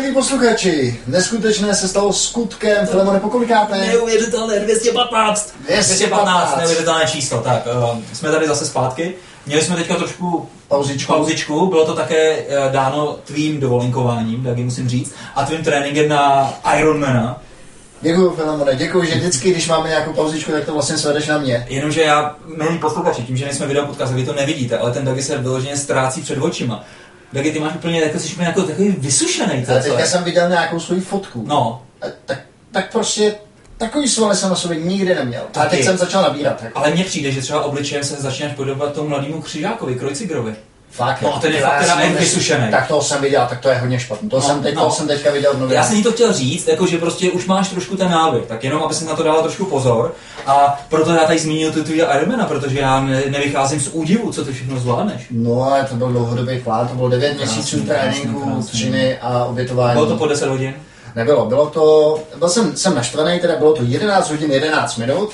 [0.00, 3.78] Milí posluchači, neskutečné se stalo skutkem, Filemone, pokolikáte?
[3.78, 5.54] Neuvěřitelné, 215.
[5.66, 6.56] 215.
[6.58, 7.40] neuvěřitelné číslo.
[7.40, 9.14] Tak, uh, jsme tady zase zpátky.
[9.46, 11.12] Měli jsme teďka trošku Pauzičku.
[11.12, 11.66] pauzičku.
[11.66, 17.42] Bylo to také uh, dáno tvým dovolenkováním, taky musím říct, a tvým tréninkem na Ironmana.
[18.00, 21.66] Děkuji, Filemone, děkuji, že vždycky, když máme nějakou pauzičku, tak to vlastně svedeš na mě.
[21.68, 25.22] Jenomže já, milí posluchači, tím, že nejsme video podcast, vy to nevidíte, ale ten Dagi
[25.22, 26.84] se vyloženě ztrácí před očima.
[27.32, 29.66] Dagi, ty máš úplně, jako jsi jako takový vysušený.
[29.66, 31.44] to Ale teďka jsem viděl nějakou svoji fotku.
[31.46, 32.38] No, A Tak,
[32.70, 33.34] tak prostě
[33.76, 35.42] takový svaly jsem na sobě nikdy neměl.
[35.54, 36.62] A teď jsem začal nabírat.
[36.62, 36.78] Jako.
[36.78, 40.56] ale mně přijde, že třeba obličejem se začínáš podobat tomu mladému křižákovi, Krojcigrovi.
[40.90, 42.70] Fakt, No, a ten je fakt teda jsem vysušený.
[42.70, 44.28] Tak toho jsem viděl, tak to je hodně špatný.
[44.28, 44.90] To, No, jsem, teď, no.
[44.90, 47.68] jsem teďka viděl v Já jsem jí to chtěl říct, jako že prostě už máš
[47.68, 50.14] trošku ten návyk, tak jenom aby si na to dala trošku pozor.
[50.46, 54.44] A proto já tady zmínil ty tvý Ironmana, protože já ne, nevycházím z údivu, co
[54.44, 55.26] ty všechno zvládneš.
[55.30, 59.92] No, ale to byl dlouhodobý plán, to bylo 9 Krásný, měsíců tréninku, třiny a obětování.
[59.92, 60.74] Bylo to po 10 hodin?
[61.16, 65.30] Nebylo, bylo to, byl jsem, jsem naštvaný, teda bylo to 11 hodin 11 minut,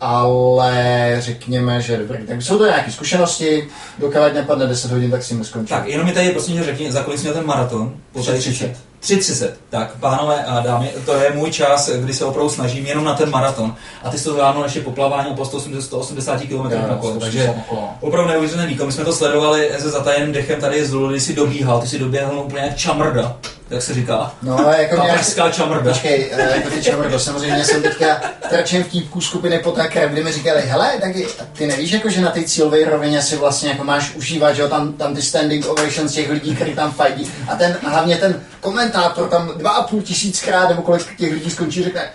[0.00, 2.26] ale řekněme, že dobrý.
[2.26, 5.76] Tak jsou to nějaké zkušenosti, dokud nepadne 10 hodin, tak si neskončím.
[5.76, 7.92] Tak, jenom mi tady prosím tě řekni, za kolik měl ten maraton?
[8.12, 8.70] Po tady 3.30.
[9.02, 9.50] 3.30.
[9.70, 13.30] Tak, pánové a dámy, to je můj čas, kdy se opravdu snažím jenom na ten
[13.30, 13.74] maraton.
[14.02, 17.20] A ty jsi to zvládnul ještě po plavání po 180, 180 km na kole, 180
[17.20, 17.80] takže kole.
[18.00, 18.86] opravdu neuvěřitelný výkon.
[18.86, 21.98] My jsme to sledovali se zatajeným dechem tady z Lulu, kdy jsi dobíhal, ty jsi
[21.98, 23.36] doběhl úplně jak čamrda,
[23.70, 24.32] jak se říká.
[24.42, 25.10] No, jako nějak...
[25.10, 25.92] Kaprská čamrda.
[25.92, 30.32] Počkej, eh, jako ty čamrdo, samozřejmě jsem teďka tračen v týpku skupiny Potaker, kdy mi
[30.32, 31.12] říkali, hele, tak
[31.52, 34.68] ty nevíš, jako, že na té cílové rovině si vlastně jako máš užívat, že jo,
[34.68, 37.32] tam, tam ty standing ovations těch lidí, kteří tam fajtí.
[37.48, 41.84] A ten, hlavně ten komentátor tam dva a půl tisíckrát, nebo kolik těch lidí skončí,
[41.84, 42.10] řekne,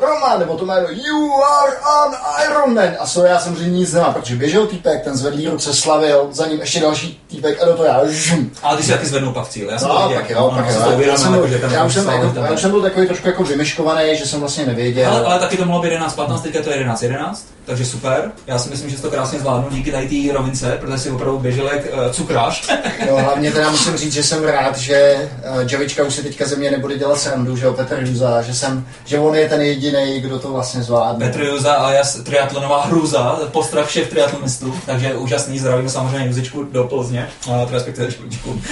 [0.00, 2.14] Roman, nebo to jméno, you are an
[2.50, 2.88] Iron Man.
[2.98, 6.60] A so já samozřejmě nic nemám, protože běžel týpek, ten zvedlý ruce slavil, za ním
[6.60, 8.50] ještě další týpek a do toho já žum.
[8.62, 9.70] Ale ty si taky zvednul pak cíl.
[9.70, 10.20] Já jsem to No, viděl.
[10.20, 10.96] pak jo, jsem jo.
[10.96, 13.28] to Já jsem, byl, jako, já, už jsem, jako, já už jsem byl takový trošku
[13.28, 15.10] jako vymeškovaný, že jsem vlastně nevěděl.
[15.10, 17.34] Ale, ale taky to mohlo být 11.15, teďka to je 11.11,
[17.66, 18.32] takže super.
[18.46, 21.66] Já si myslím, že to krásně zvládnu díky tady té rovince, protože si opravdu běžel
[21.72, 22.70] jak uh, cukrář.
[23.10, 26.56] No, hlavně teda musím říct, že jsem rád, že uh, Javička už si teďka ze
[26.56, 29.83] mě nebude dělat srandu, že jo, Petr Juza, že, jsem, že on je ten jediný,
[30.20, 31.26] kdo to vlastně zvládne.
[31.26, 37.28] Petr Juza alias triatlonová hruza, postrach všech triatlonistů, takže úžasný, zdravím samozřejmě Juzičku do Plzně,
[37.48, 38.62] uh, respektive Škodičku.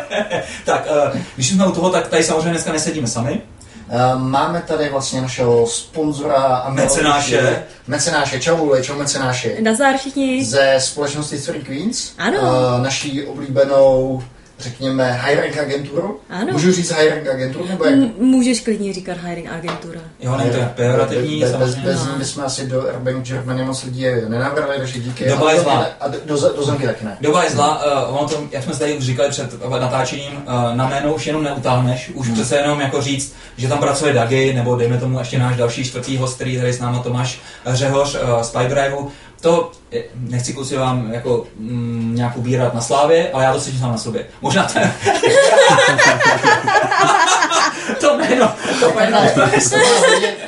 [0.64, 3.40] tak, uh, když jsme u toho, tak tady samozřejmě dneska nesedíme sami.
[3.88, 7.62] Uh, máme tady vlastně našeho sponzora a Mecenáše.
[7.86, 9.56] Mecenáše, čau Lule, čau mecenáše.
[9.60, 10.44] Nazdar všichni.
[10.44, 12.12] Ze společnosti Three Queens.
[12.18, 12.38] Ano.
[12.82, 14.22] Naší oblíbenou,
[14.60, 16.20] řekněme, high-rank agenturu.
[16.30, 16.52] Ano.
[16.52, 17.94] Můžu říct high-rank agenturu, nebo jak?
[17.94, 20.00] M- Můžeš klidně říkat hiring agentura.
[20.20, 21.88] Jo, není to jak pejorativní, bez, bez, samozřejmě.
[21.90, 25.28] bez ní bychom asi do Urban Germany moc lidí nenavrhli, takže díky.
[25.28, 25.86] Doba je zlá.
[26.00, 27.16] A do, do, do zemky taky ne.
[27.20, 29.50] Doba je zlá, uh, ono to, jak jsme tady už říkali před
[29.80, 32.34] natáčením, uh, na jméno už jenom neutáhneš, už Hmm.
[32.34, 36.16] přece jenom jako říct, že tam pracuje Dagi, nebo dejme tomu ještě náš další čtvrtý
[36.16, 39.10] host, který tady s náma Tomáš Řehoř uh, z Pipedriveu.
[39.40, 43.80] To je- nechci kluci vám jako mm, nějak ubírat na slávě, ale já to cítím
[43.80, 44.26] sám na sobě.
[44.40, 44.92] Možná ten...
[48.00, 49.18] to jméno, to jméno.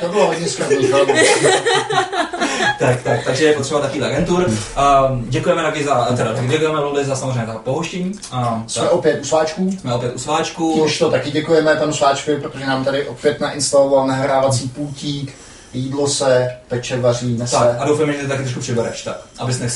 [0.01, 0.63] To, bylo hodně, to
[2.79, 4.45] tak, tak, takže je potřeba taky agentur.
[4.45, 8.11] Um, děkujeme Dagi za, teda děkujeme Luli za samozřejmě za pohoštění.
[8.33, 9.71] Um, Jsme opět u sváčků.
[9.81, 10.73] jsme opět u sváčku.
[10.75, 15.33] Tímž to taky děkujeme panu Sváčkovi, protože nám tady opět nainstaloval nahrávací pultík,
[15.73, 17.55] jídlo se, peče, vaří, nese.
[17.55, 19.69] Tak, a doufám, že ty taky trošku přibereš, tak, abys děkuji,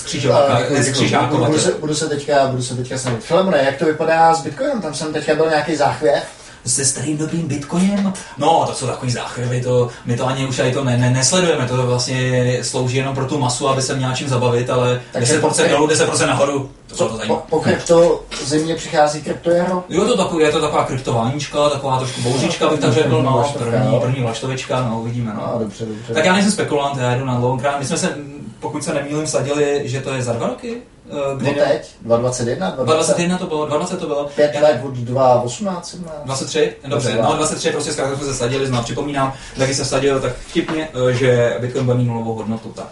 [0.58, 0.74] děkuji.
[0.74, 1.46] neskřížákoval.
[1.46, 3.24] budu, se, budu, se teďka, budu se teďka snažit.
[3.24, 4.82] Filemone, jak to vypadá s Bitcoinem?
[4.82, 6.24] Tam jsem teďka byl nějaký záchvěv.
[6.68, 8.14] Se starým dobrým bitcoinem?
[8.38, 11.66] No, to jsou takový záchvěvy, to, my to ani už tady to ne, ne, nesledujeme,
[11.68, 15.40] to vlastně slouží jenom pro tu masu, aby se měl čím zabavit, ale Takže 10%
[15.42, 17.36] pokud- dolů, 10% nahoru, to se to Po, zajímá.
[17.36, 19.84] po krypto zimě přichází kryptojaro.
[19.90, 23.32] Jo, to takový, je to taková kryptováníčka, taková trošku bouřička, bych tak řekl, První no,
[23.34, 24.00] vlaštovka, první, no.
[24.00, 25.50] první vlaštovička, no, uvidíme, no.
[25.54, 26.14] No, dobře, dobře.
[26.14, 27.74] Tak já nejsem spekulant, já jdu na long run.
[27.80, 28.16] My jsme se,
[28.60, 30.78] pokud se nemýlím, sadili, že to je za dva roky?
[31.10, 34.26] eh, No Kdy teď, 2021, 2021 to bylo, 20 to bylo.
[34.36, 36.22] 5 Já- let od 2018, 17.
[36.26, 36.74] 23?
[36.88, 37.30] Dobře, 22.
[37.30, 41.14] no 23 prostě zkrátka jsme se sadili, znovu připomínám, taky se sadil tak vtipně, eh,
[41.14, 42.88] že Bitcoin bude mít nulovou hodnotu, tak.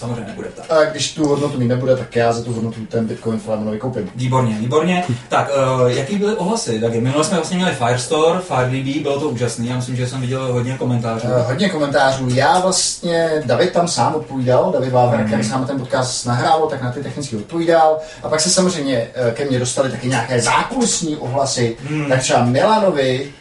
[0.00, 0.70] Samozřejmě nebude tak.
[0.70, 4.10] A když tu hodnotu mít nebude, tak já za tu hodnotu ten Bitcoin Filemonovi koupím.
[4.16, 5.04] Výborně, výborně.
[5.28, 5.50] Tak,
[5.80, 6.80] uh, jaký byly ohlasy?
[6.80, 10.52] Tak minule jsme vlastně měli Firestore, FireDB, bylo to úžasný, já myslím, že jsem viděl
[10.52, 11.26] hodně komentářů.
[11.26, 12.28] Uh, hodně komentářů.
[12.34, 16.82] Já vlastně, David tam sám odpovídal, David Váver, který s námi ten podcast nahrával, tak
[16.82, 17.98] na ty technicky odpovídal.
[18.22, 21.76] A pak se samozřejmě eh, ke mně dostali taky nějaké zákulisní ohlasy.
[21.88, 22.08] Hmm.
[22.08, 23.32] Tak třeba Milanovi,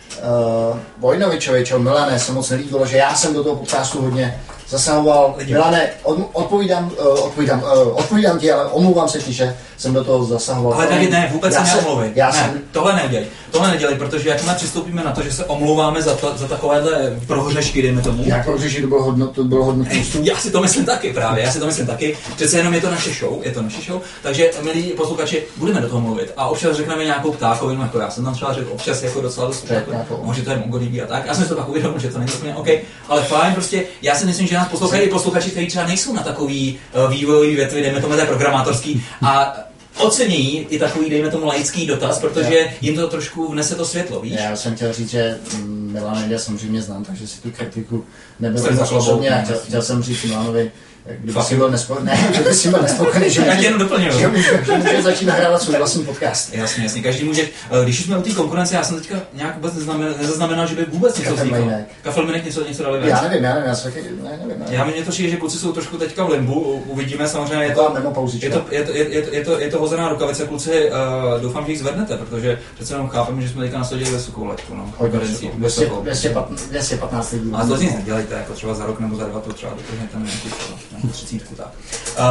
[0.72, 4.40] uh, Vojnovičovi, čeho Milané se moc nelíbilo, že já jsem do toho podcastu hodně
[4.70, 5.36] zasahoval.
[5.46, 10.04] Milane, od, odpovídám, uh, odpovídám, uh, odpovídám ti, ale omlouvám se ti, že jsem do
[10.04, 10.74] toho zasahoval.
[10.74, 12.12] Ale tady ne, vůbec já se neomluvej.
[12.16, 13.28] Já ne, jsem, tohle nedělej.
[13.52, 17.82] Tohle nedělej, protože jakmile přistoupíme na to, že se omlouváme za, to, za takovéhle prohřešky,
[17.82, 18.24] dejme tomu.
[18.26, 20.26] jak že to bylo hodnot, to bylo hodnotný vstup.
[20.26, 22.18] Já si to myslím taky právě, já si to myslím taky.
[22.36, 25.90] Přece jenom je to naše show, je to naše show, takže milí posluchači, budeme do
[25.90, 29.22] toho mluvit a občas řekneme nějakou ptákovinu, jako já jsem tam třeba řekl občas jako
[29.22, 31.26] docela dost, jako, možná to je mongolíbí a tak.
[31.26, 32.68] Já jsem si to pak uvědomil, že to není úplně OK,
[33.08, 36.80] ale fajn, prostě já si myslím, že nás poslouchají posluchači, kteří třeba nejsou na takový
[37.06, 39.54] uh, vývojový větvi, dejme tomu té programátorský a
[40.00, 44.34] ocení i takový, dejme tomu, laický dotaz, protože jim to trošku vnese to světlo, víš?
[44.40, 48.06] Já jsem chtěl říct, že Milana já samozřejmě znám, takže si tu kritiku
[48.40, 49.30] nebyl osobně.
[49.30, 49.68] Chtěl, jasně.
[49.68, 50.72] chtěl, jsem říct Milanovi,
[51.20, 54.20] kdyby si byl nespokojený, ne, kdyby si byl nespokojený, že Já může, jenom doplňuju.
[54.20, 56.54] že může, že může začít nahrávat svůj vlastní podcast.
[56.54, 57.42] Jasně, jasně, každý může.
[57.42, 60.86] Eh, Když jsme u té konkurence, já jsem teďka nějak vůbec neznamenal, nezaznamenal, že by
[60.86, 61.72] vůbec něco vzniklo.
[62.04, 63.30] Kafelmejnek něco, něco dali Já ven.
[63.30, 64.66] nevím, já nevím, já taky, ne, nevím.
[64.70, 67.94] Já mně to přijde, že kluci jsou trošku teďka v limbu, uvidíme samozřejmě, je to,
[68.42, 71.66] je to, je to, je, to, je, to, je to hozená rukavice, kluci, uh, doufám,
[71.66, 75.20] že jich zvednete, protože přece jenom chápeme, že jsme teďka nasadili vysokou letku, no, Hodně
[75.20, 75.62] konkurencí, vysoko.
[75.62, 76.02] vysokou.
[76.02, 77.52] 215 215 lidí.
[77.54, 80.18] A to z nic nedělejte, jako třeba za rok nebo za dva to třeba doplňujete
[80.20, 80.50] na nějaký
[80.90, 81.68] třeba, nějakou třicítku, tak.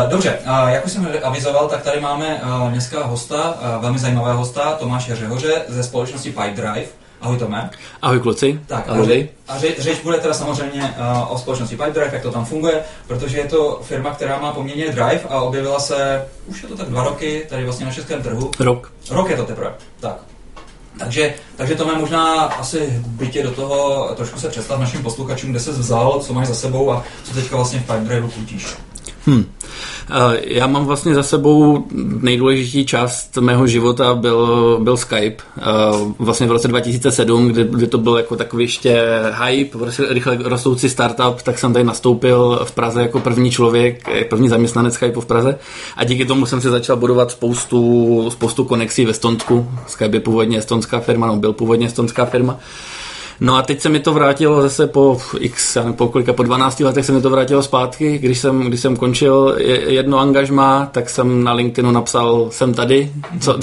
[0.09, 4.73] Dobře, uh, jak už jsem avizoval, tak tady máme uh, dneska hosta, velmi zajímavého hosta,
[4.73, 6.87] Tomáše Řehoře ze společnosti Pipe Drive.
[7.21, 7.71] Ahoj Tome.
[8.03, 9.29] Ahoj kluci, Tak, a, ahoj.
[9.49, 12.83] a ře, řeč bude teda samozřejmě uh, o společnosti Pipe Drive, jak to tam funguje,
[13.07, 16.89] protože je to firma, která má poměrně drive a objevila se, už je to tak
[16.89, 18.51] dva roky, tady vlastně na českém trhu.
[18.61, 18.93] Rok.
[19.11, 20.17] Rok je to teprve, tak.
[20.99, 25.61] Takže, takže to má možná asi bytě do toho trošku se představ našim posluchačům, kde
[25.61, 28.67] se vzal, co máš za sebou a co teďka vlastně v Pipe Drive kutíš.
[29.29, 29.45] Hm.
[30.11, 31.87] Eh, Já mám vlastně za sebou
[32.23, 35.43] nejdůležitější část mého života byl, byl Skype.
[36.19, 39.03] Vlastně v roce 2007, kdy, kdy to byl jako takový ještě
[39.45, 44.49] hype, prostě rychle rostoucí startup, tak jsem tady nastoupil v Praze jako první člověk, první
[44.49, 45.59] zaměstnanec Skypeu v Praze
[45.97, 49.71] a díky tomu jsem si začal budovat spoustu, spoustu konexí ve Stonsku.
[49.87, 52.59] Skype je původně estonská firma, no byl původně estonská firma.
[53.41, 56.43] No a teď se mi to vrátilo zase po x, já nevím, po kolika, po
[56.43, 58.19] 12 letech se mi to vrátilo zpátky.
[58.19, 63.13] Když jsem, když jsem končil je- jedno angažmá, tak jsem na LinkedInu napsal, jsem tady,
[63.41, 63.59] co,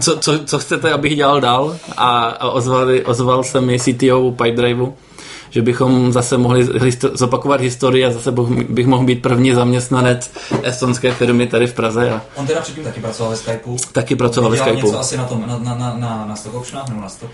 [0.00, 1.76] co, co, co chcete, abych dělal dál?
[1.96, 4.94] A, a ozvali, ozval se mi CTO Pipedriveu,
[5.50, 8.32] že bychom zase mohli histo- zopakovat historii a zase
[8.68, 10.30] bych, mohl být první zaměstnanec
[10.62, 13.76] estonské firmy tady v Praze a On teda předtím taky pracoval ve Skypeu.
[13.92, 14.76] taky pracoval ve Skypeu.
[14.86, 17.30] něco asi na tom, na, na, na, na, na Stock Optionách nebo na Stock?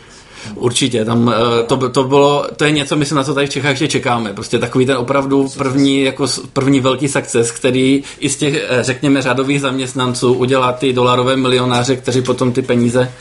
[0.54, 3.70] Určitě, tam eh, to, to bylo, to je něco, myslím, na co tady v Čechách
[3.70, 4.32] ještě čekáme.
[4.32, 9.22] Prostě takový ten opravdu první, jako první velký success, který i z těch, eh, řekněme,
[9.22, 13.12] řadových zaměstnanců udělá ty dolarové milionáře, kteří potom ty peníze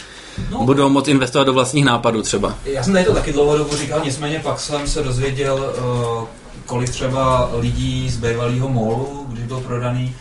[0.51, 0.63] No.
[0.65, 2.55] budou moct investovat do vlastních nápadů třeba.
[2.65, 5.73] Já jsem tady to taky dlouhodobu říkal, nicméně pak jsem se dozvěděl,
[6.19, 6.27] uh,
[6.65, 10.15] kolik třeba lidí z bývalého molu, když byl prodaný,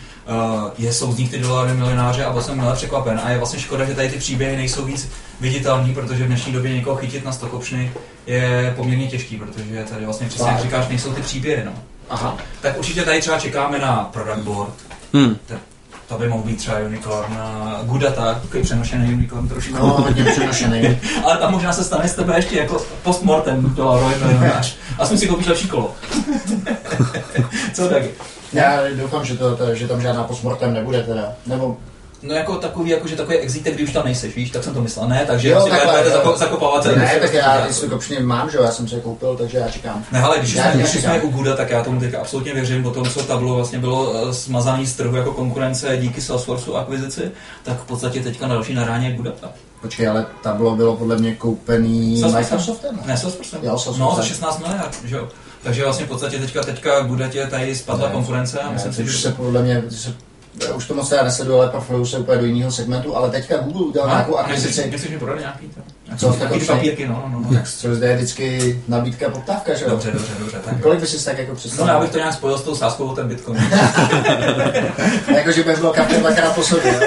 [0.77, 3.21] je, jsou z nich ty dolary milionáře a byl jsem milé překvapen.
[3.23, 6.73] A je vlastně škoda, že tady ty příběhy nejsou víc viditelný, protože v dnešní době
[6.73, 7.91] někoho chytit na stokopšny
[8.27, 11.63] je poměrně těžký, protože tady vlastně přesně jak říkáš, nejsou ty příběhy.
[11.65, 11.71] No.
[12.09, 12.37] Aha.
[12.61, 14.73] Tak určitě tady třeba čekáme na product board,
[15.13, 15.35] Hmm.
[15.47, 15.53] to,
[16.07, 19.73] to by mohl být třeba unicorn, na good data, takový přenošený unicorn trošku.
[19.73, 20.99] No, hodně přenošený.
[21.23, 24.75] Ale tam možná se stane z tebe ještě jako postmortem dolarový milionář.
[24.99, 25.95] Aspoň si koupíš lepší kolo.
[27.73, 28.09] Co taky?
[28.53, 31.33] Já doufám, že, to, to, že tam žádná postmortem nebude teda.
[31.45, 31.77] Nebo
[32.27, 34.81] No jako takový, jako, že takový exítek, když už tam nejseš, víš, tak jsem to
[34.81, 35.07] myslel.
[35.07, 36.15] Ne, takže Jo, si takhle, budete jo.
[36.15, 39.01] zako, zakopávat celý ne, tak já ty stokopšny mám, že jo, já jsem si je
[39.01, 40.03] koupil, takže já čekám.
[40.11, 42.53] Ne, ale když Já- jsme, já když jsme u Guda, tak já tomu teďka absolutně
[42.53, 46.75] věřím, po tom, co Tableau vlastně bylo eh, smazaný z trhu jako konkurence díky Salesforceu
[46.75, 47.31] akvizici,
[47.63, 49.31] tak v podstatě teďka na další naráně je Guda.
[49.81, 52.57] Počkej, ale tablo bylo podle mě koupený Salesforcem?
[52.57, 52.99] Microsoftem.
[53.05, 53.57] Ne, Salesforce.
[53.61, 53.99] Jo, Salesforce.
[53.99, 55.27] No, za 16 miliard, že jo.
[55.63, 58.91] Takže vlastně v podstatě teďka, teďka Guda tě tady spadla Ne, konkurence a Ne, myslím
[58.91, 59.17] to si, že...
[59.17, 60.13] se podle mě, se,
[60.67, 63.81] já už to moc nesleduju, ale profiluju se úplně do jiného segmentu, ale teďka Google
[63.85, 64.89] udělal nějakou akvizici.
[64.91, 65.81] Nechceš mi prodat nějaký to?
[66.17, 67.57] Co, Nějaký ty papírky, no, no, no.
[67.57, 69.89] Tak co zde je vždycky nabídka poptávka, že jo?
[69.89, 70.57] Dobře, dobře, dobře.
[70.65, 70.81] Tak.
[70.81, 71.93] Kolik by si tak jako No představil?
[71.93, 73.57] já bych to nějak spojil s tou sázkou o ten Bitcoin.
[75.35, 76.99] jako, že by bylo kafe dvakrát po sobě?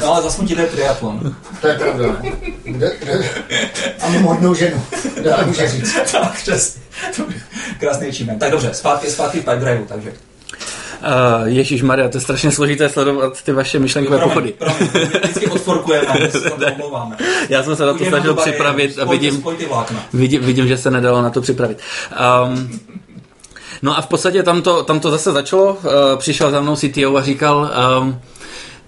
[0.00, 1.36] No ale zase ti jde triatlon.
[1.60, 2.04] To je pravda.
[2.64, 3.30] Kde, kde?
[4.00, 4.82] A mám hodnou ženu.
[5.24, 5.94] To může říct?
[6.12, 6.82] tak, přesně.
[7.80, 8.38] Krásný achievement.
[8.40, 10.12] Tak dobře, zpátky, zpátky v Pipe Driveu, takže.
[11.02, 14.54] Uh, Ježíš Maria, to je strašně složité sledovat ty vaše myšlenkové pochody.
[14.58, 16.30] promiň, vždycky odforkujeme.
[17.48, 19.64] Já jsem se na to snažil připravit a vidím, Spojte.
[20.12, 21.78] Vidím, vidím, že se nedalo na to připravit.
[22.46, 22.80] Um,
[23.82, 25.72] no a v podstatě tam to, tam to zase začalo.
[25.72, 28.20] Uh, přišel za mnou CTO a říkal, um,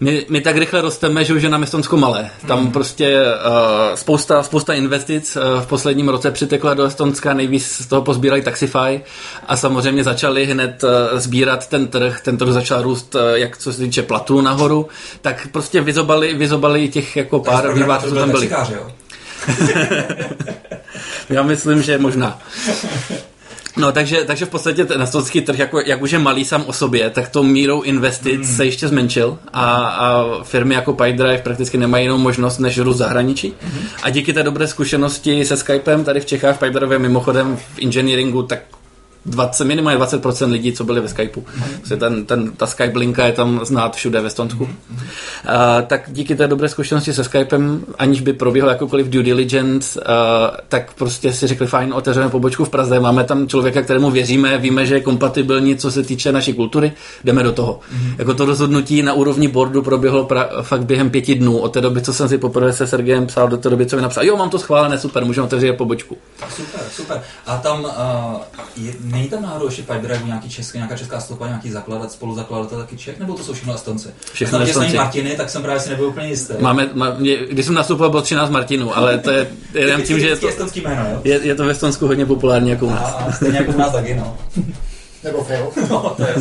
[0.04, 2.30] My, my tak rychle rosteme, že už je nám Estonsko malé.
[2.46, 2.72] Tam mm.
[2.72, 8.02] prostě uh, spousta, spousta investic uh, v posledním roce přitekla do Estonska, nejvíc z toho
[8.02, 9.00] pozbírali Taxify
[9.48, 12.20] a samozřejmě začali hned uh, sbírat ten trh.
[12.20, 14.88] Ten trh začal růst, uh, jak co se týče platů nahoru,
[15.20, 18.50] tak prostě vyzobali, vyzobali těch jako pár vývářů, co tam byli.
[18.50, 18.90] jo?
[21.30, 22.38] Já myslím, že možná.
[23.76, 26.72] No, takže, takže v podstatě ten estonský trh, jako, jak už je malý sám o
[26.72, 28.56] sobě, tak to mírou investic mm.
[28.56, 33.54] se ještě zmenšil a, a firmy jako Pipedrive prakticky nemají jinou možnost, než růst zahraničí.
[33.62, 33.78] Mm.
[34.02, 38.58] A díky té dobré zkušenosti se Skypem tady v Čechách, Pipedrive mimochodem v engineeringu, tak
[39.26, 41.40] 20, minimálně 20% lidí, co byli ve Skypeu.
[41.40, 41.98] Mm-hmm.
[41.98, 44.64] Ten, ten, ta Skype linka je tam znát všude ve Stonsku.
[44.64, 44.70] Uh,
[45.86, 50.06] tak díky té dobré zkušenosti se Skypem, aniž by proběhlo jakoukoliv due diligence, uh,
[50.68, 54.86] tak prostě si řekli, fajn, otevřeme pobočku v Praze, máme tam člověka, kterému věříme, víme,
[54.86, 56.92] že je kompatibilní, co se týče naší kultury,
[57.24, 57.72] jdeme do toho.
[57.72, 58.14] Mm-hmm.
[58.18, 62.02] Jako to rozhodnutí na úrovni boardu proběhlo pra, fakt během pěti dnů, od té doby,
[62.02, 64.50] co jsem si poprvé se Sergejem psal, do té doby, co mi napsal, jo, mám
[64.50, 66.16] to schválené, super, můžeme otevřít pobočku.
[66.56, 67.22] Super, super.
[67.46, 67.90] A tam uh,
[68.76, 72.96] je, Není tam náhodou ještě Pipedrive nějaký český, nějaká česká stopa, nějaký zakladat, spoluzakladatel taky
[72.96, 74.08] Čech, nebo to jsou všechno Estonci?
[74.32, 74.96] Všechno Estonci.
[74.96, 76.54] Martiny, tak jsem právě si nebyl úplně jistý.
[76.60, 80.28] Máme, má, mě, když jsem nastupoval, bylo 13 Martinů, ale to je jenom tím, že
[80.28, 81.20] je to, jméno, jo?
[81.24, 83.14] Je, je, to ve Estonsku hodně populární jako u nás.
[83.18, 84.36] A, stejně jako u nás taky, no.
[85.24, 85.68] Nebo Phil.
[85.90, 86.34] no, to je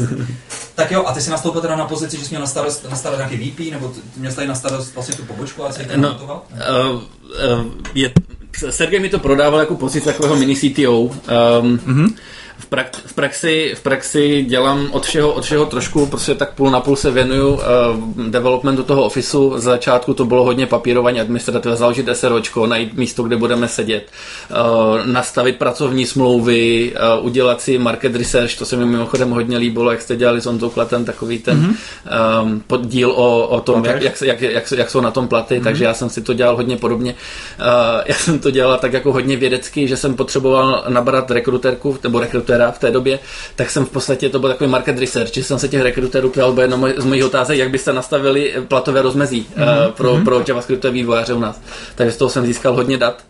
[0.75, 2.95] Tak jo, a ty jsi nastoupil teda na pozici, že jsi měl na starost, na
[2.95, 6.21] starost nějaký VP, nebo ty měl tady na starost vlastně tu pobočku a jsi no,
[6.23, 7.01] uh,
[7.51, 8.11] uh, je,
[8.69, 10.99] Sergej mi to prodával jako pozici takového mini CTO.
[11.01, 12.15] Um, mm-hmm v,
[12.73, 16.79] prak, v, praxi, v praxi dělám od všeho, od všeho trošku, prostě tak půl na
[16.79, 17.61] půl se věnuju uh,
[18.27, 19.53] developmentu toho ofisu.
[19.57, 24.11] Z začátku to bylo hodně papírování administrativa, založit SROčko, najít místo, kde budeme sedět,
[24.49, 29.91] uh, nastavit pracovní smlouvy, uh, udělat si market research, to se mi mimochodem hodně líbilo,
[29.91, 32.43] jak jste dělali s Honzou Klatem, takový ten mm-hmm.
[32.43, 35.63] um, poddíl o, o tom, jak, jak, jak, jak, jak jsou na tom platy, mm-hmm.
[35.63, 37.15] takže já jsem si to dělal hodně podobně.
[37.59, 42.19] Uh, já jsem to dělal tak jako hodně vědecky, že jsem potřeboval nabrat rekruterku, nebo
[42.19, 43.20] rekruter rekrutera v té době,
[43.55, 46.55] tak jsem v podstatě, to byl takový market research, že jsem se těch rekruterů ptal,
[46.62, 49.91] jedna z mojich otázek, jak byste nastavili platové rozmezí mm-hmm.
[49.91, 50.24] pro, mm-hmm.
[50.24, 51.62] pro JavaScriptové vývojáře u nás.
[51.96, 53.24] Takže z toho jsem získal hodně dat.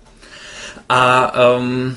[0.90, 1.96] A um,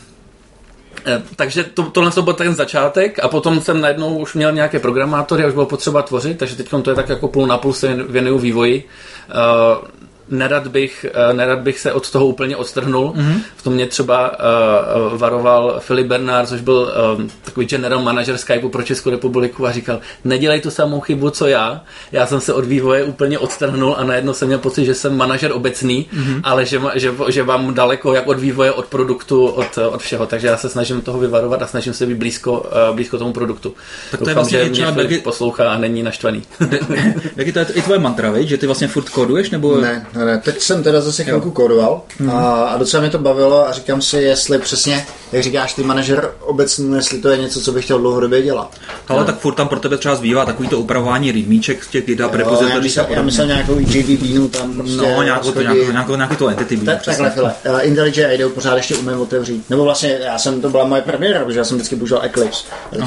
[1.36, 5.44] takže to, tohle to byl ten začátek a potom jsem najednou už měl nějaké programátory
[5.44, 7.94] a už bylo potřeba tvořit, takže teď to je tak jako půl na půl se
[7.94, 8.84] věnuju vývoji.
[9.28, 9.88] Uh,
[10.28, 13.12] nerad bych, uh, nerad bych se od toho úplně odstrhnul.
[13.16, 13.40] Mm-hmm.
[13.56, 18.68] V tom mě třeba uh, varoval Filip Bernard, což byl um, takový general manager Skypeu
[18.68, 21.84] pro Českou republiku a říkal, nedělej tu samou chybu, co já.
[22.12, 25.52] Já jsem se od vývoje úplně odstrhnul a najednou jsem měl pocit, že jsem manažer
[25.52, 26.40] obecný, mm-hmm.
[26.42, 30.26] ale že, že, že vám daleko jak od vývoje, od produktu, od, od všeho.
[30.26, 33.74] Takže já se snažím toho vyvarovat a snažím se být blízko, uh, blízko tomu produktu.
[34.10, 36.42] Tak to Doufám, je vlastně že mě Filip poslouchá a není naštvaný.
[37.36, 38.48] Jak je to i tvoje mantra, veď?
[38.48, 39.50] že ty vlastně furt koduješ?
[39.50, 39.80] Nebo...
[39.80, 40.38] Ne, ne, ne.
[40.38, 42.30] Teď jsem teda zase chvilku kodoval mm.
[42.30, 46.30] a, a docela mě to bavilo a říkám si, jestli přesně, jak říkáš ty manažer
[46.40, 48.74] obecně, jestli to je něco, co bych chtěl dlouhodobě dělat.
[49.08, 49.26] Ale no.
[49.26, 52.98] tak furt tam pro tebe třeba zbývá takový to upravování rýmíček z těch GitHub repositories.
[53.08, 56.76] Já myslel nějakou JV Beanu tam prostě No, nějakou, to, nějakou, nějakou, nějakou to entity
[56.76, 57.00] bean.
[57.04, 57.54] Takhle, File.
[57.68, 59.70] Uh, IntelliJ IDEO pořád ještě umím otevřít.
[59.70, 62.64] Nebo vlastně, já jsem, to byla moje premiéra, protože já jsem vždycky používal Eclipse.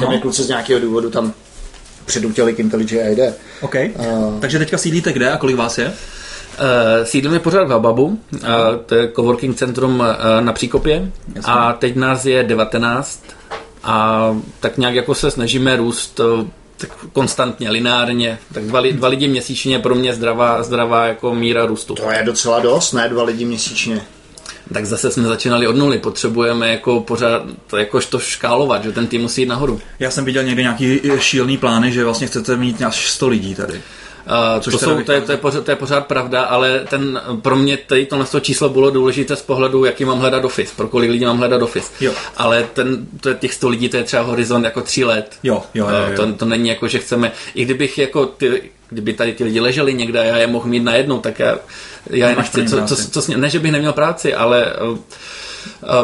[0.08, 1.32] Mě kluci z nějakého důvodu tam
[2.04, 3.34] předutěli k IntelliJ IDE.
[3.60, 3.74] OK.
[3.74, 5.92] Uh, Takže teďka sídlíte kde a kolik vás je?
[6.60, 8.40] Uh, sídlíme pořád v Ababu, uh,
[8.86, 10.06] to je coworking centrum uh,
[10.40, 11.52] na Příkopě Jasně.
[11.52, 13.24] a teď nás je 19
[13.82, 16.46] a tak nějak jako se snažíme růst uh,
[16.80, 21.94] tak konstantně, lineárně, tak dva, dva lidi měsíčně pro mě zdravá, zdravá jako míra růstu.
[21.94, 23.08] To je docela dost, ne?
[23.08, 24.02] Dva lidi měsíčně.
[24.74, 29.06] Tak zase jsme začínali od nuly, potřebujeme jako pořád to, jakož to škálovat, že ten
[29.06, 29.80] tým musí jít nahoru.
[29.98, 33.80] Já jsem viděl někdy nějaký šílený plány, že vlastně chcete mít až 100 lidí tady.
[34.26, 37.56] Uh, to, jsou, to, je, to, je pořád, to je pořád pravda, ale ten, pro
[37.56, 41.24] mě tady tohle číslo bylo důležité z pohledu, jaký mám hledat office, pro kolik lidí
[41.24, 41.92] mám hledat office.
[42.00, 42.12] Jo.
[42.36, 45.36] Ale ten, to je těch 100 lidí, to je třeba horizont jako 3 let.
[45.42, 46.16] Jo, jo, jo, jo.
[46.16, 49.94] To, to není jako, že chceme, i kdybych jako ty, kdyby tady ti lidi leželi
[49.94, 51.58] někde a já je mohl mít najednou, tak já,
[52.10, 54.98] já je nechci, co, co, co, co, ne, že bych neměl práci, ale uh,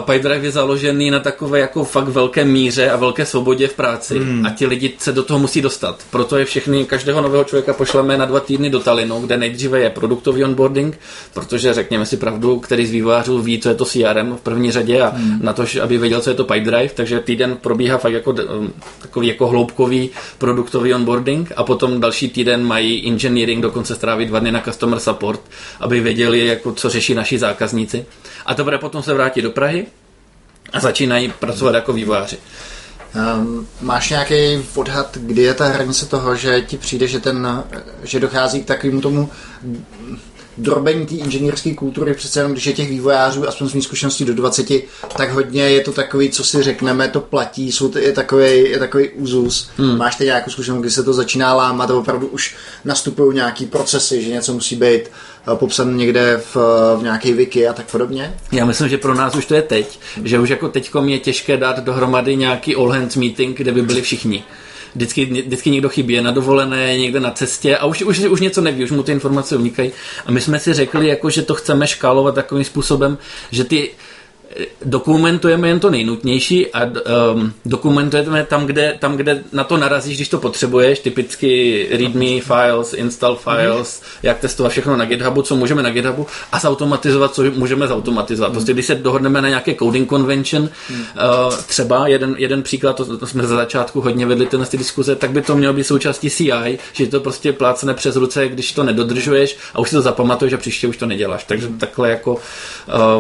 [0.05, 4.47] PyDrive je založený na takové jako fakt velké míře a velké svobodě v práci hmm.
[4.47, 6.05] a ti lidi se do toho musí dostat.
[6.11, 9.91] Proto je všechny, každého nového člověka pošleme na dva týdny do Talinu, kde nejdříve je
[9.91, 10.99] produktový onboarding,
[11.35, 15.01] protože řekněme si pravdu, který z vývojářů ví, co je to CRM v první řadě
[15.01, 15.39] a hmm.
[15.43, 18.73] na to, aby věděl, co je to PyDrive, takže týden probíhá fakt jako um,
[19.03, 24.53] takový jako hloubkový produktový onboarding a potom další týden mají engineering, dokonce stráví dva dny
[24.53, 25.41] na customer support,
[25.81, 28.07] aby věděli, jako, co řeší naši zákazníci.
[28.47, 29.87] A teprve potom se vrátí do Prahy
[30.73, 32.39] a začínají pracovat jako vývojáři.
[33.39, 37.65] Um, máš nějaký odhad, kdy je ta hranice toho, že ti přijde, že, ten,
[38.03, 39.31] že dochází k takovému tomu
[40.59, 44.35] drobení té inženýrské kultury, přece jenom když je těch vývojářů, aspoň z mých zkušeností do
[44.35, 44.67] 20,
[45.17, 48.79] tak hodně je to takový, co si řekneme, to platí, jsou to, je takový, je
[48.79, 49.71] takový úzus.
[49.77, 49.99] Hmm.
[49.99, 54.23] Máš teď nějakou zkušenost, kdy se to začíná lámat a opravdu už nastupují nějaký procesy,
[54.23, 55.11] že něco musí být
[55.55, 56.57] popsan někde v,
[56.97, 58.35] v nějaké wiki a tak podobně?
[58.53, 61.57] Já myslím, že pro nás už to je teď, že už jako teďkom je těžké
[61.57, 64.45] dát dohromady nějaký all hands meeting, kde by byli všichni
[64.97, 68.85] vždycky, vždycky někdo chybí, na dovolené, někde na cestě a už, už, už něco neví,
[68.85, 69.93] už mu ty informace unikají.
[70.27, 73.19] A my jsme si řekli, jako, že to chceme škálovat takovým způsobem,
[73.51, 73.91] že ty
[74.85, 80.29] dokumentujeme jen to nejnutnější a um, dokumentujeme tam kde, tam, kde na to narazíš, když
[80.29, 84.19] to potřebuješ, typicky readme files, install files, mm-hmm.
[84.23, 88.51] jak testovat všechno na GitHubu, co můžeme na GitHubu a zautomatizovat, co můžeme zautomatizovat.
[88.51, 88.55] Mm-hmm.
[88.55, 91.47] Prostě když se dohodneme na nějaké coding convention, mm-hmm.
[91.47, 95.17] uh, třeba jeden, jeden příklad, to, to jsme za začátku hodně vedli tyhle ty diskuze,
[95.17, 98.83] tak by to mělo být součástí CI, že to prostě plácne přes ruce, když to
[98.83, 101.45] nedodržuješ a už si to zapamatuješ a příště už to neděláš.
[101.45, 101.79] Takže mm-hmm.
[101.79, 102.39] takhle jako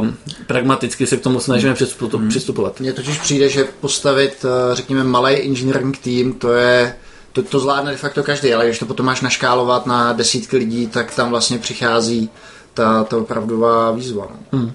[0.00, 0.16] um,
[0.46, 1.74] pragmaticky se k tomu snažíme
[2.12, 2.28] hmm.
[2.28, 2.80] přistupovat.
[2.80, 6.96] Mně totiž přijde, že postavit, eh, řekněme, malý engineering tým, to je
[7.32, 10.86] to, to zvládne de facto každý, ale když to potom máš naškálovat na desítky lidí,
[10.86, 12.30] tak tam vlastně přichází
[12.74, 14.28] ta, ta opravdová výzva.
[14.30, 14.58] No.
[14.58, 14.72] Hmm.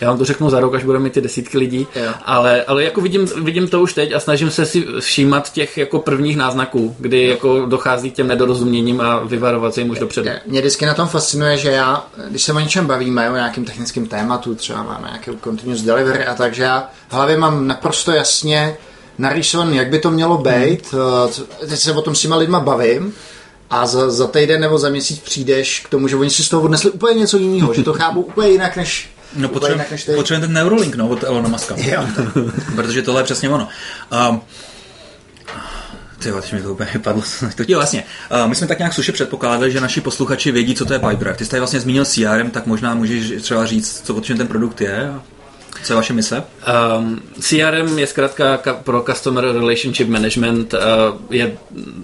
[0.00, 2.22] Já vám to řeknu za rok, až budeme mít ty desítky lidí, yeah.
[2.24, 5.98] ale, ale jako vidím, vidím to už teď a snažím se si všímat těch jako
[5.98, 10.30] prvních náznaků, kdy jako dochází k těm nedorozuměním a vyvarovat se jim už dopředu.
[10.46, 14.06] Mě vždycky na tom fascinuje, že já, když se o něčem bavíme, o nějakým technickým
[14.06, 18.76] tématu, třeba máme nějaký continuous delivery a tak, že já v hlavě mám naprosto jasně
[19.18, 20.92] narýsovaný, jak by to mělo být.
[20.92, 21.46] Hmm.
[21.68, 23.14] Teď se o tom s těma lidma bavím
[23.70, 26.62] a za, za týden nebo za měsíc přijdeš k tomu, že oni si z toho
[26.62, 30.94] odnesli úplně něco jiného, že to chápou úplně jinak, než No potřebujeme potřebujem ten Neurolink
[30.94, 31.74] no, od Elona Muska.
[31.78, 32.06] Jo.
[32.76, 33.68] Protože tohle je přesně ono.
[34.30, 34.40] Um,
[36.18, 37.22] ty teď mi to úplně vypadlo.
[37.68, 38.04] jo, vlastně.
[38.42, 41.34] Uh, my jsme tak nějak suše předpokládali, že naši posluchači vědí, co to je Pipedrive.
[41.34, 44.46] Ty jsi tady vlastně zmínil CRM, tak možná můžeš třeba říct, co o čem ten
[44.46, 45.14] produkt je.
[45.82, 46.42] Co je vaše mise?
[46.98, 50.74] Um, CRM je zkrátka pro Customer Relationship Management.
[50.74, 50.80] Uh,
[51.30, 51.56] je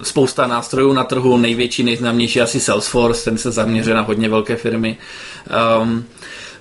[0.03, 4.97] spousta nástrojů na trhu, největší, nejznámější asi Salesforce, ten se zaměřuje na hodně velké firmy.
[5.83, 6.05] Um,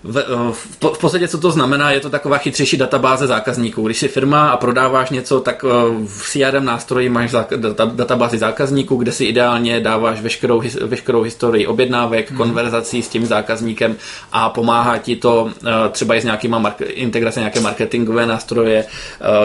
[0.03, 3.81] v, eh, v, v podstatě co to znamená, je to taková chytřejší databáze zákazníků.
[3.81, 8.37] Když jsi firma a prodáváš něco, tak eh, v CRM nástroji máš zá, data, databázi
[8.37, 12.37] zákazníků, kde si ideálně dáváš veškerou, veškerou historii objednávek, hmm.
[12.37, 13.95] konverzací s tím zákazníkem
[14.31, 18.85] a pomáhá ti to eh, třeba i s nějakýma mark- integrace nějaké marketingové nástroje,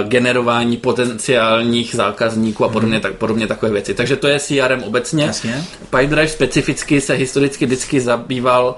[0.03, 3.03] generování potenciálních zákazníků a podobně, hmm.
[3.03, 3.95] tak, podobně takové věci.
[3.95, 5.25] Takže to je CRM obecně.
[5.25, 5.64] Jasně.
[5.90, 8.77] PipeDrive specificky se historicky vždycky zabýval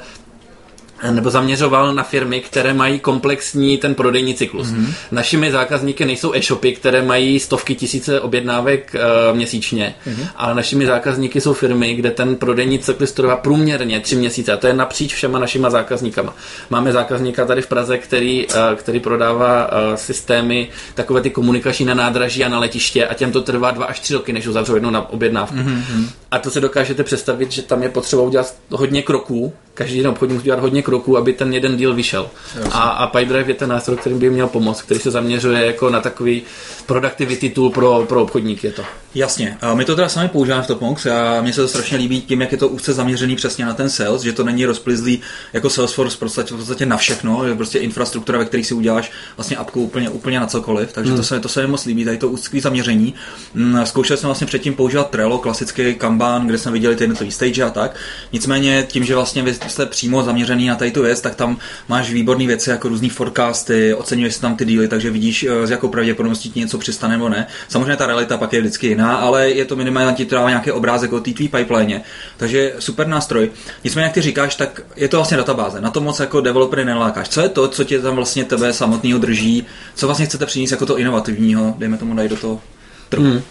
[1.10, 4.68] nebo zaměřoval na firmy, které mají komplexní ten prodejní cyklus.
[4.68, 4.92] Mm-hmm.
[5.10, 10.28] Našimi zákazníky nejsou e-shopy, které mají stovky tisíce objednávek uh, měsíčně, mm-hmm.
[10.36, 14.66] ale našimi zákazníky jsou firmy, kde ten prodejní cyklus trvá průměrně tři měsíce a to
[14.66, 16.34] je napříč všema našima zákazníkama.
[16.70, 21.94] Máme zákazníka tady v Praze, který, uh, který prodává uh, systémy, takové ty komunikační na
[21.94, 24.90] nádraží a na letiště a těm to trvá dva až tři roky, než uzavřou jednou
[24.90, 25.56] na objednávku.
[25.56, 26.06] Mm-hmm.
[26.30, 30.34] A to se dokážete představit, že tam je potřeba udělat hodně kroků, každý den obchodník
[30.34, 32.30] musí dělat hodně kroků, aby ten jeden díl vyšel.
[32.70, 36.00] A, a PipeDrive je ten nástroj, který by měl pomoct, který se zaměřuje jako na
[36.00, 36.42] takový
[36.86, 38.66] productivity tool pro, pro obchodníky.
[38.66, 38.82] Je to.
[39.14, 39.58] Jasně.
[39.60, 42.40] A my to teda sami používáme v Topmox a mně se to strašně líbí tím,
[42.40, 45.20] jak je to úzce zaměřený přesně na ten sales, že to není rozplizlý
[45.52, 49.12] jako Salesforce v podstatě, v podstatě na všechno, že prostě infrastruktura, ve které si uděláš
[49.36, 51.20] vlastně apku úplně, úplně na cokoliv, takže hmm.
[51.20, 53.14] to, se, to se mi moc líbí, tady to úzké zaměření.
[53.54, 57.62] Mm, zkoušel jsem vlastně předtím používat Trello, klasický Kanban, kde jsme viděli ty jednotlivé stage
[57.62, 57.96] a tak.
[58.32, 62.10] Nicméně tím, že vlastně vy jste přímo zaměřený na tady tu věc, tak tam máš
[62.10, 66.60] výborné věci jako různý forecasty, oceňuješ tam ty díly, takže vidíš, s jakou pravděpodobností ti
[66.60, 67.46] něco přistane nebo ne.
[67.68, 70.48] Samozřejmě ta realita pak je vždycky jiná jiná, ale je to minimálně ti to dává
[70.48, 72.02] nějaký obrázek o té tvý pipeline.
[72.36, 73.50] Takže super nástroj.
[73.84, 75.80] Nicméně, jak ty říkáš, tak je to vlastně databáze.
[75.80, 77.28] Na to moc jako developery nelákáš.
[77.28, 79.66] Co je to, co tě tam vlastně tebe samotného drží?
[79.94, 81.74] Co vlastně chcete přinést jako to inovativního?
[81.78, 82.60] Dejme tomu najít do toho
[83.08, 83.24] trhu.
[83.24, 83.42] Hmm.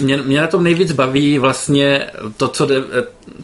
[0.00, 2.76] Mě, mě na tom nejvíc baví vlastně to, co jde,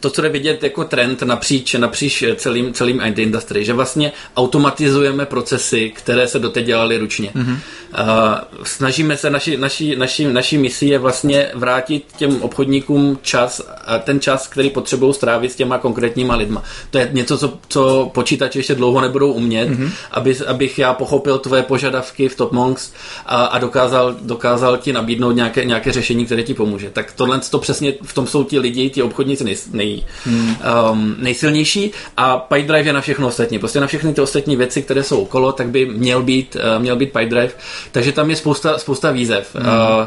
[0.00, 5.26] to, co jde vidět jako trend napříč, napříč celým, celým IT industry, že vlastně automatizujeme
[5.26, 7.30] procesy, které se doteď dělaly ručně.
[7.34, 7.56] Mm-hmm.
[8.62, 13.62] Snažíme se, naši, naši, naši, naší misí je vlastně vrátit těm obchodníkům čas,
[14.04, 16.62] ten čas, který potřebují strávit s těma konkrétníma lidma.
[16.90, 19.90] To je něco, co, co počítače ještě dlouho nebudou umět, mm-hmm.
[20.10, 22.92] aby, abych já pochopil tvoje požadavky v TopMonks
[23.26, 26.90] a, a dokázal, dokázal ti nabídnout nějaké, nějaké nějaké řešení, které ti pomůže.
[26.90, 30.56] Tak tohle to přesně v tom jsou ti lidi, ti obchodníci nej, nej, hmm.
[30.92, 33.58] um, nejsilnější a PyDrive je na všechno ostatní.
[33.58, 36.96] Prostě na všechny ty ostatní věci, které jsou okolo, tak by měl být, uh, měl
[36.96, 37.52] být PyDrive.
[37.92, 39.54] Takže tam je spousta, spousta výzev.
[39.54, 39.66] Hmm.
[39.66, 40.06] Uh,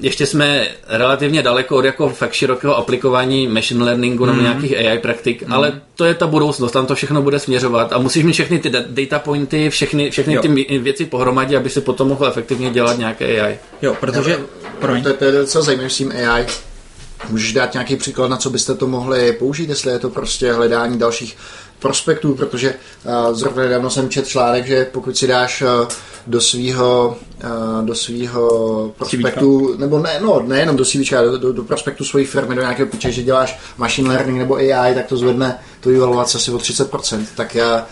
[0.00, 4.44] ještě jsme relativně daleko od jako fakt širokého aplikování machine learningu nebo mm.
[4.44, 5.52] nějakých AI praktik, mm.
[5.52, 8.70] ale to je ta budoucnost, tam to všechno bude směřovat a musíš mít všechny ty
[8.70, 13.58] data pointy, všechny, všechny ty věci pohromadě, aby si potom mohl efektivně dělat nějaké AI.
[13.82, 14.40] Jo, protože...
[14.80, 15.02] Promiň.
[15.02, 16.46] To, to je docela zajímavé s tím AI.
[17.28, 20.98] Můžeš dát nějaký příklad, na co byste to mohli použít, jestli je to prostě hledání
[20.98, 21.36] dalších
[21.82, 25.68] prospektů, protože uh, zrovna nedávno jsem četl článek, že pokud si dáš uh,
[26.26, 29.80] do svého uh, do svýho prospektu, CVčka.
[29.80, 33.12] nebo ne, no, nejenom do CV, do, do, do prospektu svojí firmy, do nějakého piče,
[33.12, 37.24] že děláš machine learning nebo AI, tak to zvedne to evaluace asi o 30%.
[37.34, 37.86] Tak já,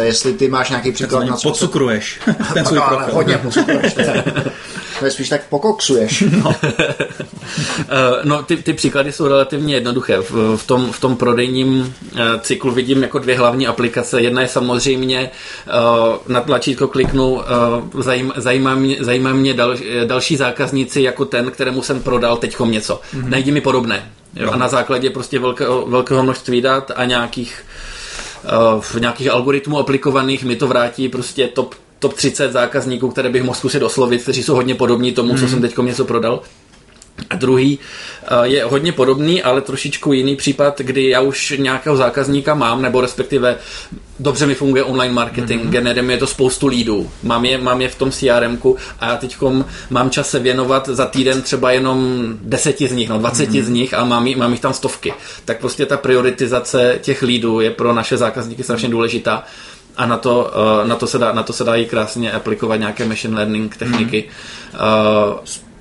[0.00, 1.48] jestli ty máš nějaký příklad na co...
[1.48, 2.20] Podcukruješ
[2.54, 3.94] ten svůj no, hodně podcukruješ.
[4.98, 6.24] To je spíš tak pokoksuješ.
[6.42, 6.54] No,
[8.24, 10.18] no ty, ty příklady jsou relativně jednoduché.
[10.18, 11.94] V, v, tom, v tom prodejním
[12.40, 14.20] cyklu vidím jako dvě hlavní aplikace.
[14.20, 15.30] Jedna je samozřejmě
[16.28, 17.40] na tlačítko kliknu,
[17.98, 23.00] zajím, zajímá mě, zajímá mě dal, další zákazníci jako ten, kterému jsem prodal teďkom něco.
[23.14, 23.28] Mm-hmm.
[23.28, 24.12] Najdi mi podobné.
[24.36, 24.50] Jo?
[24.50, 27.64] A na základě prostě velkého, velkého množství dat a nějakých
[28.80, 33.56] v nějakých algoritmů aplikovaných mi to vrátí prostě top top 30 zákazníků, které bych mohl
[33.56, 35.38] zkusit oslovit, kteří jsou hodně podobní tomu, mm.
[35.38, 35.50] co mhm.
[35.50, 36.40] jsem teď něco prodal.
[37.30, 37.78] A druhý
[38.22, 43.00] eh, je hodně podobný, ale trošičku jiný případ, kdy já už nějakého zákazníka mám, nebo
[43.00, 43.56] respektive
[44.18, 45.70] dobře mi funguje online marketing, mm-hmm.
[45.70, 48.58] generuje to spoustu lídů, mám je, mám je v tom CRM
[49.00, 49.36] a já teď
[49.90, 53.64] mám čas se věnovat za týden třeba jenom deseti z nich, no dvaceti mm-hmm.
[53.64, 55.14] z nich a mám, mám jich tam stovky.
[55.44, 59.44] Tak prostě ta prioritizace těch lídů je pro naše zákazníky strašně důležitá
[59.96, 60.52] a na to,
[60.82, 64.24] uh, na to, se dá, na to se dají krásně aplikovat nějaké machine learning techniky.
[64.24, 64.78] Mm.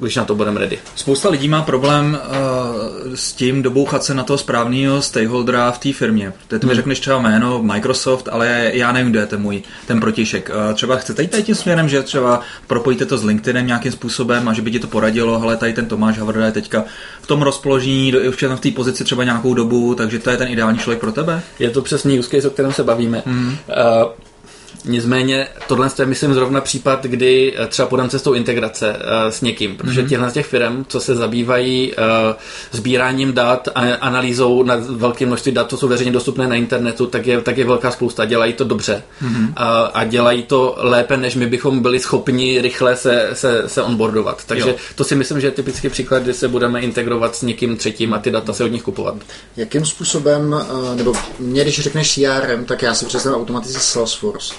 [0.04, 0.80] Když na to budeme ready.
[0.96, 5.94] Spousta lidí má problém uh, s tím dobouchat se na toho správného stakeholdera v té
[5.94, 6.34] firmě.
[6.48, 6.76] Ty, ty mi hmm.
[6.76, 10.52] řekneš třeba jméno Microsoft, ale já nevím, kde je ten můj ten protišek.
[10.68, 14.48] Uh, třeba chcete jít tady tím směrem, že třeba propojíte to s LinkedInem nějakým způsobem
[14.48, 16.84] a že by ti to poradilo, ale tady ten Tomáš Havrda je teďka
[17.22, 20.48] v tom rozpoložení, už je v té pozici třeba nějakou dobu, takže to je ten
[20.48, 21.42] ideální člověk pro tebe?
[21.60, 23.24] Je to přesný use case, o kterém se bavíme.
[23.26, 23.48] Hmm.
[23.48, 24.12] Uh,
[24.86, 29.78] Nicméně tohle je, myslím, zrovna případ, kdy eh, třeba podám cestou integrace uh, s někým,
[29.78, 30.10] protože mm-hmm.
[30.10, 32.04] těchto těch firm, co se zabývají uh,
[32.72, 37.28] sbíráním dat a analýzou na velké množství dat, co jsou veřejně dostupné na internetu, tak
[37.28, 38.26] je, tak je velká spousta.
[38.26, 39.48] Dělají to dobře mm-hmm.
[39.48, 39.54] uh,
[39.93, 44.46] a dělají to lépe, než my bychom byli schopni rychle se, se, se onboardovat.
[44.46, 44.76] Takže jo.
[44.96, 48.19] to si myslím, že je typický příklad, kdy se budeme integrovat s někým třetím a
[48.19, 49.15] ty data se od nich kupovat.
[49.58, 50.56] Jakým způsobem,
[50.96, 54.54] nebo mě když řekneš CRM, tak já si představím automaticky Salesforce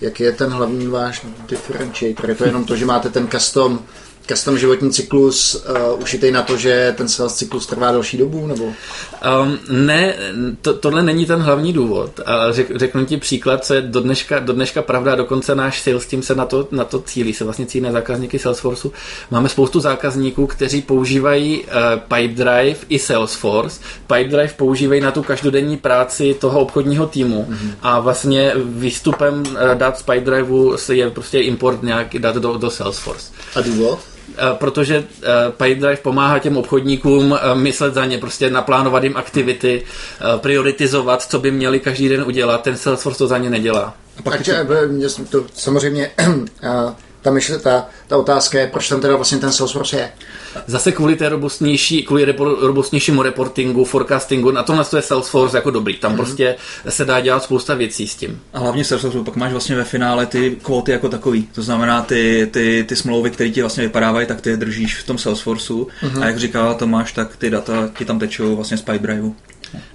[0.00, 2.30] jaký je ten hlavní váš differentiator?
[2.30, 3.80] Je to jenom to, že máte ten custom
[4.28, 8.64] custom životní cyklus uh, ušitej na to, že ten sales cyklus trvá další dobu, nebo?
[8.64, 10.14] Um, ne,
[10.62, 12.20] to, tohle není ten hlavní důvod.
[12.26, 16.06] Ale řek, řeknu ti příklad, co je do dneška, do dneška pravda, dokonce náš sales
[16.06, 18.92] tím se na to, na to cílí, se vlastně cílí na zákazníky Salesforceu.
[19.30, 23.80] Máme spoustu zákazníků, kteří používají uh, Pipedrive i Salesforce.
[24.06, 27.70] Pipedrive používají na tu každodenní práci toho obchodního týmu mm-hmm.
[27.82, 33.32] a vlastně výstupem uh, dat z Pipedriveu je prostě import nějaký dat do, do Salesforce.
[33.54, 33.98] A důvod?
[34.36, 39.84] Eh, protože eh, Pipedrive pomáhá těm obchodníkům eh, myslet za ně, prostě naplánovat jim aktivity,
[40.36, 42.62] prioritizovat, co by měli každý den udělat.
[42.62, 43.94] Ten Salesforce to za ně nedělá.
[44.18, 44.52] A pak to,
[45.30, 46.10] to samozřejmě
[47.22, 50.12] ta, myšle, ta, ta otázka je, proč tam teda vlastně ten Salesforce je.
[50.66, 55.96] Zase kvůli té robustnější, kvůli robustnějšímu reportingu, forecastingu, na tomhle je Salesforce jako dobrý.
[55.96, 56.16] Tam mm-hmm.
[56.16, 56.56] prostě
[56.88, 58.40] se dá dělat spousta věcí s tím.
[58.52, 61.48] A hlavně Salesforce pak máš vlastně ve finále ty kvóty jako takový.
[61.54, 65.06] To znamená ty, ty, ty smlouvy, které ti vlastně vypadávají, tak ty je držíš v
[65.06, 65.88] tom Salesforceu.
[66.02, 66.22] Mm-hmm.
[66.22, 69.34] A jak říkala Tomáš, tak ty data ti tam tečou vlastně z Pipedriveu.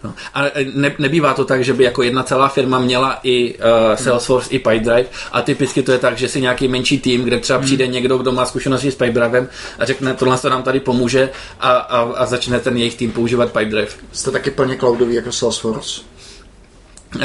[0.03, 0.13] No.
[0.33, 3.59] A ne, nebývá to tak, že by jako jedna celá firma měla i uh,
[3.95, 4.55] Salesforce, hmm.
[4.55, 7.65] i PipeDrive a typicky to je tak, že si nějaký menší tým, kde třeba hmm.
[7.65, 11.71] přijde někdo, kdo má zkušenosti s PipeDrivem a řekne, tohle to nám tady pomůže a,
[11.71, 13.91] a, a začne ten jejich tým používat PipeDrive.
[14.11, 16.12] Jste taky plně cloudový jako Salesforce?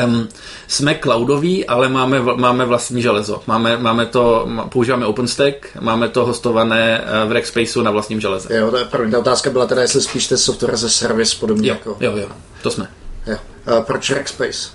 [0.04, 0.28] Um,
[0.66, 3.42] jsme cloudový, ale máme, máme vlastní železo.
[3.46, 8.56] Máme, máme to, používáme OpenStack, máme to hostované eh, v Rackspaceu na vlastním železe.
[8.56, 9.12] Jo, je první.
[9.12, 11.96] Ta otázka byla teda, jestli spíš ten software ze service podobně jo, jako...
[12.00, 12.28] Jo, jo,
[12.62, 12.88] to jsme.
[13.26, 13.36] Jo.
[13.76, 14.68] Uh, proč Rackspace?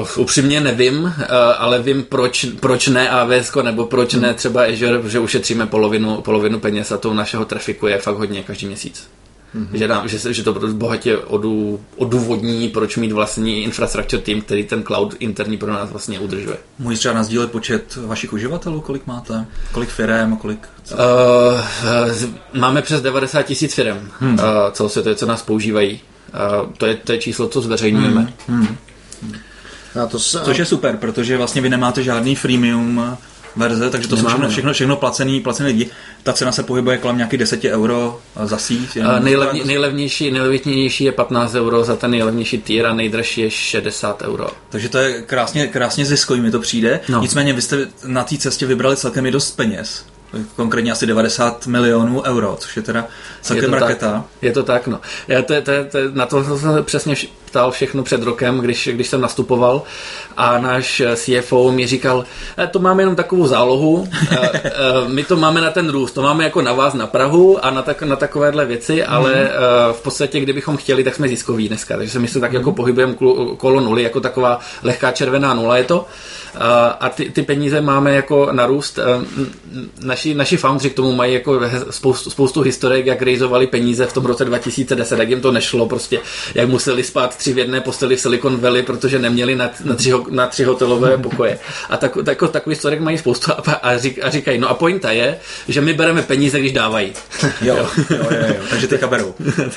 [0.00, 1.12] Uh, upřímně nevím, uh,
[1.58, 4.22] ale vím, proč, proč ne AWS, nebo proč hmm.
[4.22, 8.42] ne třeba Azure, že ušetříme polovinu, polovinu peněz a to našeho trafiku je fakt hodně
[8.42, 9.08] každý měsíc.
[9.54, 9.78] Mm-hmm.
[9.78, 14.64] Že, nám, že, se- že to bohatě odů, odůvodní, proč mít vlastní infrastructure tým, který
[14.64, 16.56] ten cloud interní pro nás vlastně udržuje.
[16.78, 19.46] Můžeš třeba nazdílet počet vašich uživatelů, kolik máte?
[19.72, 20.68] Kolik firem a kolik...
[20.84, 20.94] Co?
[20.94, 24.34] Uh, máme přes 90 tisíc firm hmm.
[24.34, 26.00] uh, celosvětově, co nás používají.
[26.62, 28.32] Uh, to, je, to je číslo, co zveřejňujeme.
[28.48, 28.76] Hmm.
[30.02, 33.16] A to se, Což je super, protože vlastně vy nemáte žádný freemium
[33.56, 34.52] verze, takže to jsou Nemáme, všechno, no.
[34.52, 35.90] všechno, všechno placený, placený lidi.
[36.22, 38.98] Ta cena se pohybuje kolem nějakých 10 euro za síť.
[39.18, 44.46] nejlevně, nejlevnější, nejlevnější je 15 euro za ten nejlevnější tier a nejdražší je 60 euro.
[44.68, 47.00] Takže to je krásně, krásně ziskový, mi to přijde.
[47.08, 47.20] No.
[47.20, 50.04] Nicméně vy jste na té cestě vybrali celkem i dost peněz.
[50.56, 53.06] Konkrétně asi 90 milionů euro, což je teda
[53.42, 54.12] celkem je to raketa.
[54.12, 54.24] Tak.
[54.42, 55.00] Je to tak, no.
[55.28, 58.88] Já to, to, to, na to jsem se přesně vš- ptal všechno před rokem, když,
[58.92, 59.82] když jsem nastupoval.
[60.36, 62.24] A náš eh, CFO mi říkal,
[62.58, 64.70] "Eh, to máme jenom takovou zálohu, eh, eh,
[65.06, 67.82] my to máme na ten růst, to máme jako na vás na Prahu a na,
[67.82, 69.52] tak, na takovéhle věci, ale eh,
[69.92, 73.12] v podstatě, kdybychom chtěli, tak jsme ziskoví dneska, takže se my se tak jako pohybujeme
[73.12, 76.06] klu- kolo nuly, jako taková lehká červená nula je to.
[76.58, 78.98] A, a ty, ty peníze máme jako na růst.
[80.04, 84.26] Naši, naši foundři k tomu mají jako spoustu, spoustu historiek, jak rejzovali peníze v tom
[84.26, 86.20] roce 2010, jak jim to nešlo prostě,
[86.54, 90.12] jak museli spát tři v jedné posteli v Silicon Valley, protože neměli na, na, tři,
[90.30, 91.58] na tři hotelové pokoje.
[91.90, 95.10] A tak, tak, takový historiek mají spoustu a, a, řík, a říkají, no a pointa
[95.12, 95.36] je,
[95.68, 97.12] že my bereme peníze, když dávají.
[97.62, 99.34] Jo, jo, jo, jo, takže teďka berou.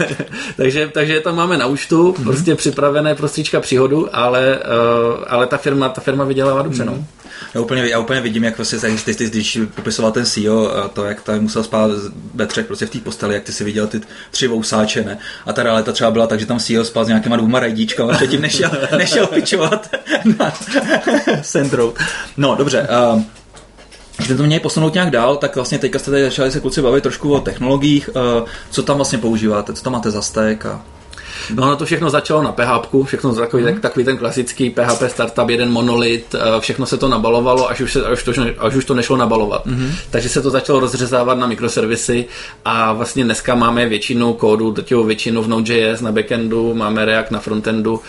[0.58, 2.24] takže, takže tam máme na účtu Mhm.
[2.24, 7.06] prostě připravené prostříčka příhodu, ale, uh, ale ta firma, ta firma vydělává dobře, Mhm.
[7.42, 7.60] No.
[7.60, 10.88] Já úplně, já úplně vidím, jak prostě ty, ty, ty, když popisoval ten CEO, a
[10.88, 11.92] to, jak tam musel spát
[12.34, 15.18] ve třech prostě v té posteli, jak ty si viděl ty tři vousáče, ne?
[15.46, 18.42] A ta realita třeba byla tak, že tam CEO spal s nějakýma dvouma rajdíčkama, předtím
[18.42, 19.90] nešel, nešel pičovat
[20.40, 20.54] na
[21.42, 21.96] Sand Road.
[22.38, 22.88] No, dobře.
[23.14, 23.22] Uh,
[24.18, 27.02] když to měli posunout nějak dál, tak vlastně teďka jste tady začali se kluci bavit
[27.02, 28.10] trošku o technologiích.
[28.10, 29.74] Uh, co tam vlastně používáte?
[29.74, 30.66] Co tam máte za stack?
[30.66, 30.82] A...
[31.56, 35.50] No ono to všechno začalo na PHP, všechno takový, tak, takový ten klasický PHP startup,
[35.50, 38.94] jeden monolit, eh, všechno se to nabalovalo, až už, se, až to, až už to
[38.94, 39.66] nešlo nabalovat.
[39.66, 39.92] Mm-hmm.
[40.10, 42.26] Takže se to začalo rozřezávat na mikroservisy
[42.66, 47.40] a vlastně dneska máme většinu kódu, drtivou většinu v Node.js na backendu, máme React na
[47.40, 48.02] frontendu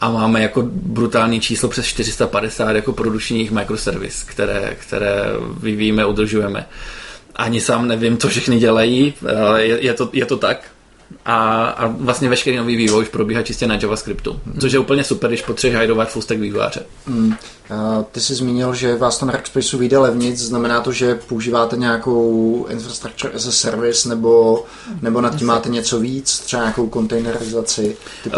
[0.00, 5.24] a máme jako brutální číslo přes 450 jako produčních microservis, které, které
[5.60, 6.66] vyvíjíme, udržujeme.
[7.36, 10.75] Ani sám nevím, co všechny dělají, ale je, je, to, je to tak.
[11.24, 15.30] A, a vlastně veškerý nový vývoj už probíhá čistě na JavaScriptu, což je úplně super,
[15.30, 16.86] když potřebuješ hajrovat full stack vývojáře.
[17.10, 17.55] A
[18.12, 22.66] ty jsi zmínil, že vás to na Rackspaceu vyjde levnic, znamená to, že používáte nějakou
[22.70, 24.64] infrastructure as a service, nebo,
[25.02, 27.96] nebo nad tím máte něco víc, třeba nějakou kontejnerizaci?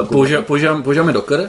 [0.09, 1.47] Používáme, používáme, používáme Docker, uh,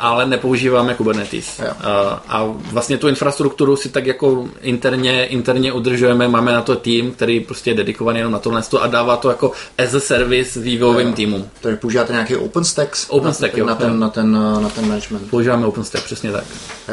[0.00, 1.58] ale nepoužíváme Kubernetes.
[1.58, 1.66] Jo.
[1.66, 7.12] Uh, a vlastně tu infrastrukturu si tak jako interně, interně udržujeme, máme na to tým,
[7.12, 11.12] který prostě je dedikovaný jenom na tohle a dává to jako as a service vývojovým
[11.12, 11.48] týmům.
[11.60, 12.96] Takže používáte nějaký OpenStack?
[13.08, 13.96] OpenStack, na, jo, na, ten, jo.
[13.96, 15.30] na, ten, na ten management.
[15.30, 16.44] Používáme OpenStack, přesně tak.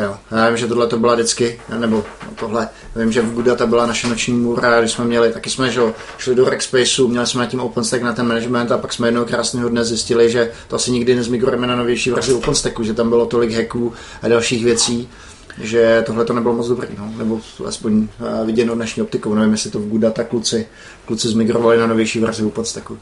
[0.02, 0.05] Jo.
[0.32, 2.04] Já vím, že tohle to byla vždycky, nebo
[2.40, 5.80] tohle, vím, že v Gudata byla naše noční můra, když jsme měli, taky jsme že,
[5.80, 9.08] jo, šli do Rackspaceu, měli jsme na tím OpenStack na ten management a pak jsme
[9.08, 13.10] jednoho krásného dne zjistili, že to asi nikdy nezmigrujeme na novější verzi OpenStacku, že tam
[13.10, 15.10] bylo tolik hacků a dalších věcí,
[15.62, 18.08] že tohle to nebylo moc dobrý, no, nebo aspoň
[18.42, 20.68] eh, viděno dnešní optikou, nevím, jestli to v Gudata kluci,
[21.06, 22.98] kluci zmigrovali na novější verzi OpenStacku.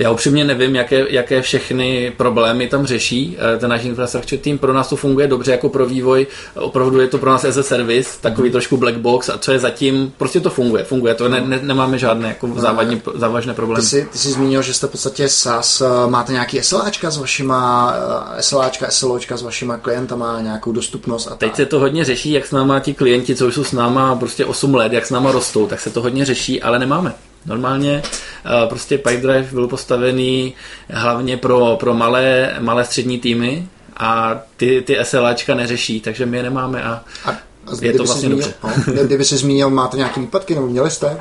[0.00, 4.58] Já upřímně nevím, jaké, jaké všechny problémy tam řeší eh, ten náš infrastructure tým.
[4.58, 7.62] Pro nás to funguje dobře jako pro vývoj, opravdu je to pro nás as a
[7.62, 11.40] service, takový trošku black box a co je zatím, prostě to funguje, funguje to, ne,
[11.40, 13.82] ne, nemáme žádné jako závadní, závažné problémy.
[13.82, 17.18] Ty jsi, ty jsi zmínil, že jste v podstatě SaaS, eh, máte nějaký SLAčka s
[17.18, 17.94] vašima,
[18.38, 21.56] eh, SLAčka, SLOčka s vašima klientama, nějakou dostupnost a Teď tak.
[21.56, 24.44] se to hodně řeší, jak s náma ti klienti, co už jsou s náma prostě
[24.44, 27.14] 8 let, jak s náma rostou, tak se to hodně řeší, ale nemáme.
[27.46, 30.54] Normálně eh, prostě Pipedrive byl postavený
[30.90, 36.42] hlavně pro, pro malé, malé střední týmy a ty, ty SLAčka neřeší, takže my je
[36.42, 37.34] nemáme a A, a
[37.82, 38.92] je to vlastně zmínil, dobře.
[38.96, 41.16] no, kdyby jsi zmínil, máte nějaké výpadky, nebo měli jste?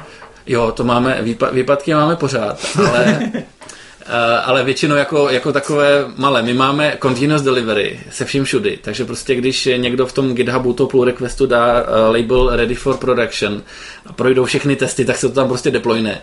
[0.47, 6.41] Jo, to máme, výpa- výpadky máme pořád, ale, eh, ale většinou jako, jako takové malé.
[6.41, 10.88] My máme continuous delivery se vším všudy, takže prostě když někdo v tom GitHubu to
[10.88, 13.62] pull requestu dá eh, label ready for production
[14.10, 16.22] a projdou všechny testy, tak se to tam prostě deployne.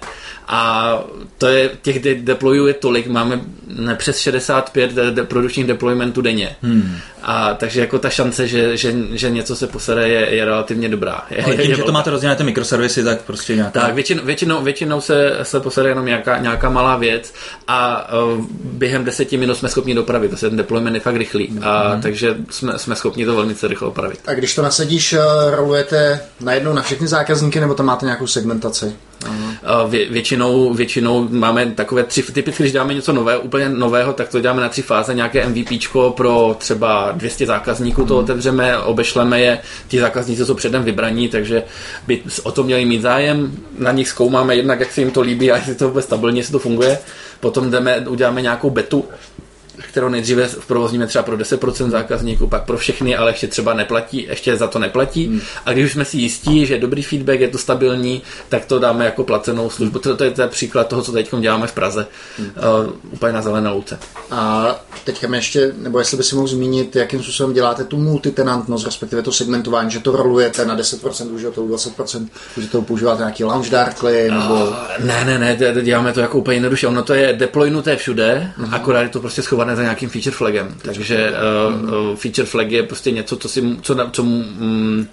[0.49, 0.93] A
[1.39, 6.21] to je, těch de- deployů je tolik, máme ne, přes 65 de- de- produkčních deploymentů
[6.21, 6.57] denně.
[6.63, 6.99] Hmm.
[7.23, 11.27] A takže jako ta šance, že, že, že něco se posere, je, je relativně dobrá.
[11.31, 13.81] Je, Ale je tím, že to máte rozdělené ty mikroservisy, tak prostě nějaká...
[13.81, 17.35] Tak, většinou, většinou, většinou se, se posede jenom nějaká, nějaká malá věc
[17.69, 21.59] a, uh, během deseti minut jsme schopni dopravit, to se ten deployment je fakt rychlý,
[21.63, 24.21] a takže jsme, jsme schopni to velmi rychle opravit.
[24.27, 25.21] A když to nasadíš, eh,
[25.51, 28.97] rolujete najednou na všechny zákazníky, nebo tam máte nějakou segmentaci?
[29.89, 34.41] Vě, většinou, většinou máme takové tři, typicky, když dáme něco nového, úplně nového, tak to
[34.41, 39.59] děláme na tři fáze, nějaké MVPčko pro třeba 200 zákazníků, to otevřeme, obešleme je,
[39.89, 41.63] ti zákazníci jsou předem vybraní, takže
[42.07, 45.53] by o to měli mít zájem, na nich zkoumáme jednak, jak se jim to líbí
[45.53, 46.99] a jestli to vůbec stabilně, jestli to funguje,
[47.41, 49.05] potom jdeme, uděláme nějakou betu,
[49.89, 54.57] kterou nejdříve provozníme třeba pro 10% zákazníků, pak pro všechny, ale ještě třeba neplatí, ještě
[54.57, 55.27] za to neplatí.
[55.27, 55.41] Hmm.
[55.67, 58.79] A když už jsme si jistí, že je dobrý feedback, je to stabilní, tak to
[58.79, 59.99] dáme jako placenou službu.
[59.99, 62.07] To, to je ten příklad toho, co teď děláme v Praze.
[62.39, 62.51] Hmm.
[62.87, 63.99] Uh, úplně na zelené louce.
[64.31, 68.85] A teďka mi ještě, nebo jestli by si mohl zmínit, jakým způsobem děláte tu multitenantnost,
[68.85, 74.31] respektive to segmentování, že to rolujete na 10% uživatelů, 20% uživatelů používáte nějaký launch darkly,
[74.31, 74.55] nebo...
[74.55, 76.87] Uh, ne, ne, ne, děláme to jako úplně jednoduše.
[76.87, 78.75] Ono to je deploynuté všude, uh-huh.
[78.75, 80.75] akorát je to prostě schované za nějakým feature flagem.
[80.83, 85.07] Takže uh, uh, feature flag je prostě něco, co si, co, co mm,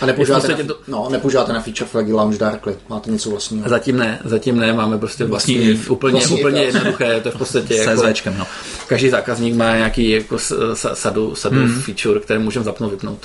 [0.00, 0.76] a nepoužíváte, na, to...
[0.88, 3.68] no, nepoužíváte na feature flagy Launch Darkly, máte něco vlastního?
[3.68, 7.38] Zatím ne, zatím ne, máme prostě vlastní, vlastní úplně, vlastní úplně jednoduché, to je v
[7.38, 8.46] podstatě jako, no.
[8.86, 10.38] každý zákazník má nějaký jako
[10.94, 11.82] sadu, sadu hmm.
[11.82, 13.18] feature, které můžeme zapnout, vypnout.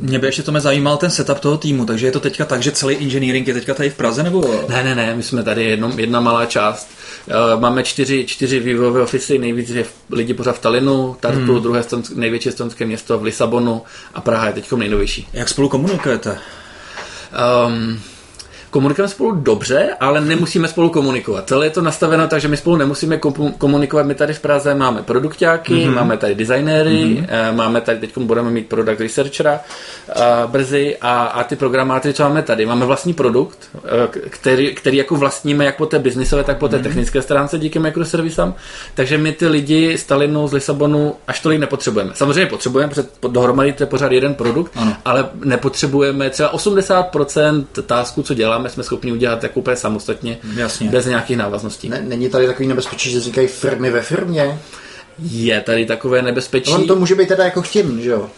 [0.00, 2.62] Mě by ještě to mě zajímal ten setup toho týmu, takže je to teďka tak,
[2.62, 4.64] že celý engineering je teďka tady v Praze, nebo?
[4.68, 6.90] Ne, ne, ne, my jsme tady jedno, jedna malá část,
[7.54, 9.84] uh, máme čtyři, čtyři vývojové ofisy, nejvíc je
[10.22, 11.62] lidi pořád v Talinu, Tartu, hmm.
[11.62, 13.82] druhé stonsk, největší estonské město v Lisabonu
[14.14, 15.28] a Praha je teď nejnovější.
[15.32, 16.38] Jak spolu komunikujete?
[17.66, 18.00] Um,
[18.72, 21.48] komunikujeme spolu dobře, ale nemusíme spolu komunikovat.
[21.48, 23.20] Celé je to nastaveno tak, že my spolu nemusíme
[23.58, 24.06] komunikovat.
[24.06, 25.94] My tady v Praze máme produktáky, mm-hmm.
[25.94, 27.54] máme tady designéry, mm-hmm.
[27.54, 29.60] máme tady, teď budeme mít product researchera
[30.16, 32.66] uh, brzy a, a ty programátory, co máme tady.
[32.66, 33.80] Máme vlastní produkt, uh,
[34.30, 36.82] který, který jako vlastníme jak po té biznisové, tak po té mm-hmm.
[36.82, 38.54] technické stránce díky microservisám.
[38.94, 42.12] Takže my ty lidi z Talinu, z Lisabonu až tolik nepotřebujeme.
[42.14, 44.96] Samozřejmě potřebujeme, protože dohromady to je pořád jeden produkt, ano.
[45.04, 50.90] ale nepotřebujeme třeba 80% tásků, co děláme, děláme, jsme schopni udělat jako úplně samostatně, Jasně.
[50.90, 51.88] bez nějakých návazností.
[51.88, 54.58] Ne, není tady takový nebezpečí, že říkají firmy ve firmě?
[55.18, 56.72] Je tady takové nebezpečí.
[56.72, 58.30] No, to může být teda jako chtěn, že jo?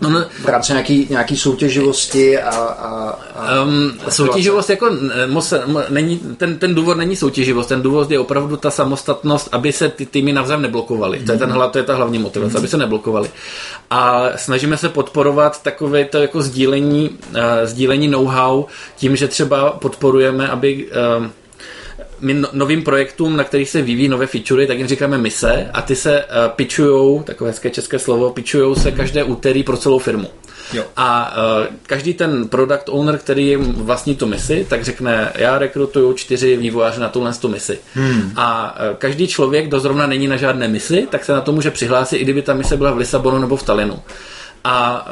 [0.00, 4.90] No, no, v rámci nějaký, nějaký soutěživosti a, a, a um, soutěživost jako
[5.26, 5.54] moc,
[5.88, 10.06] není, ten, ten důvod není soutěživost, ten důvod je opravdu ta samostatnost, aby se ty
[10.06, 11.18] týmy navzájem neblokovaly.
[11.18, 11.26] Mm.
[11.26, 12.56] To, je ten, to je ta hlavní motivace, mm.
[12.56, 13.30] aby se neblokovaly.
[13.90, 18.64] A snažíme se podporovat takové to jako sdílení, uh, sdílení know-how
[18.96, 20.86] tím, že třeba podporujeme, aby
[21.18, 21.26] uh,
[22.20, 25.82] my no, novým projektům, na kterých se vyvíjí nové featurey, tak jim říkáme mise a
[25.82, 30.28] ty se uh, pitchujou, takové hezké české slovo, pitchujou se každé úterý pro celou firmu.
[30.72, 30.84] Jo.
[30.96, 36.56] A uh, každý ten product owner, který vlastní tu misi, tak řekne, já rekrutuju čtyři
[36.56, 37.78] vývojáře na tuhle tu misi.
[37.94, 38.32] Hmm.
[38.36, 41.70] A uh, každý člověk, kdo zrovna není na žádné misi, tak se na to může
[41.70, 43.98] přihlásit, i kdyby ta mise byla v Lisabonu nebo v Talinu
[44.64, 45.06] a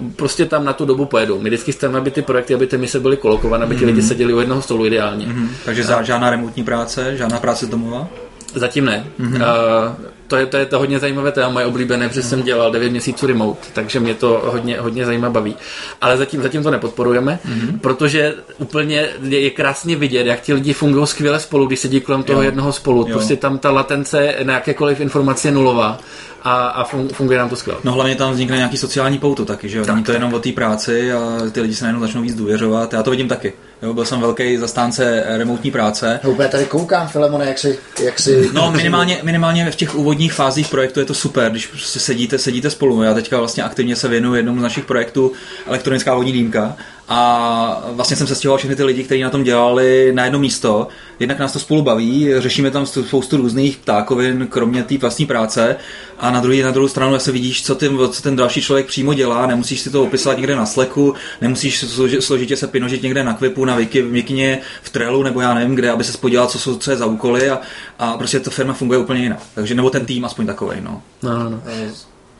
[0.00, 1.40] uh, prostě tam na tu dobu pojedou.
[1.40, 3.86] My vždycky chceme, aby ty projekty, aby ty mise byly kolokované, aby ti mm-hmm.
[3.86, 5.26] lidi seděli u jednoho stolu ideálně.
[5.26, 5.48] Mm-hmm.
[5.64, 8.08] Takže za, žádná remotní práce, žádná práce z domova?
[8.54, 9.06] Zatím ne.
[9.20, 9.34] Mm-hmm.
[9.34, 12.90] Uh, to je, to je to hodně zajímavé téma, moje oblíbené, protože jsem dělal 9
[12.90, 15.56] měsíců remote, takže mě to hodně, hodně zajímá baví.
[16.00, 17.78] Ale zatím, zatím to nepodporujeme, mm-hmm.
[17.78, 22.22] protože úplně je, je krásně vidět, jak ti lidi fungují skvěle spolu, když sedí kolem
[22.22, 22.46] toho jo.
[22.46, 23.00] jednoho spolu.
[23.08, 23.12] Jo.
[23.12, 25.98] Prostě tam ta latence na jakékoliv informace je nulová
[26.42, 27.80] a, a funguje nám to skvěle.
[27.84, 29.84] No hlavně tam vznikne nějaký sociální pouto taky, že jo?
[29.86, 32.92] Není to jenom o té práci a ty lidi se najednou začnou víc důvěřovat.
[32.92, 33.52] Já to vidím taky.
[33.82, 36.20] Jo, byl jsem velký zastánce remotní práce.
[36.24, 38.50] No, úplně tady koukám, Filemone, jak si, jak si...
[38.52, 42.70] No, minimálně, minimálně v těch úvodních fázích projektu je to super, když prostě sedíte, sedíte
[42.70, 43.02] spolu.
[43.02, 45.32] Já teďka vlastně aktivně se věnuju jednomu z našich projektů,
[45.66, 46.76] elektronická vodní dýmka
[47.08, 50.88] a vlastně jsem se stěhoval všechny ty lidi, kteří na tom dělali na jedno místo.
[51.20, 55.76] Jednak nás to spolu baví, řešíme tam spoustu různých ptákovin, kromě té vlastní práce.
[56.18, 59.14] A na, druhý, na druhou stranu se vidíš, co ten, co ten další člověk přímo
[59.14, 61.84] dělá, nemusíš si to opisovat někde na Slacku, nemusíš
[62.20, 65.90] složitě se pinožit někde na Quipu, na Wiki, Wikině, v Trelu nebo já nevím kde,
[65.90, 67.60] aby se spodíval, co, jsou, co je za úkoly a,
[67.98, 69.42] a prostě ta firma funguje úplně jinak.
[69.54, 70.76] Takže nebo ten tým aspoň takový.
[70.80, 71.02] No.
[71.22, 71.62] No, no, no.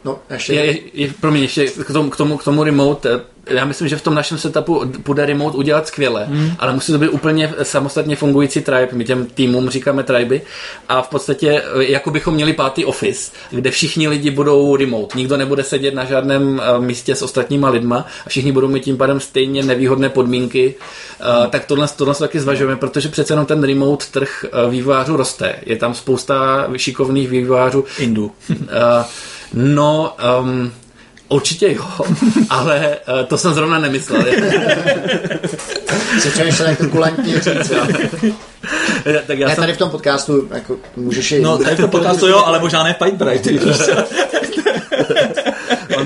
[0.08, 0.54] No, ještě...
[0.54, 3.10] Je, je, je, promiň, ještě k tomu, k, tomu, k tomu remote,
[3.46, 6.50] eh, já myslím, že v tom našem setupu bude remote udělat skvěle, hmm.
[6.58, 10.42] ale musí to být úplně samostatně fungující tribe, my těm týmům říkáme triby
[10.88, 15.36] a v podstatě eh, jako bychom měli pátý office, kde všichni lidi budou remote, nikdo
[15.36, 19.20] nebude sedět na žádném eh, místě s ostatníma lidma a všichni budou mít tím pádem
[19.20, 20.74] stejně nevýhodné podmínky,
[21.20, 21.50] hmm.
[21.50, 25.94] tak tohle, tohle taky zvažujeme, protože přece jenom ten remote trh vývojářů roste, je tam
[25.94, 27.84] spousta šikovných vývojářů.
[27.98, 28.32] Indu.
[29.54, 30.72] No, um,
[31.28, 31.84] určitě jo,
[32.50, 34.24] ale uh, to jsem zrovna nemyslel.
[36.20, 37.72] Se přemýšlel jako kulantní říct,
[39.26, 41.40] tak já Ne, jsem, tady v tom podcastu jako, můžeš i...
[41.40, 43.64] No, tady v tom podcastu jo, ale možná ne v Pipe Drive.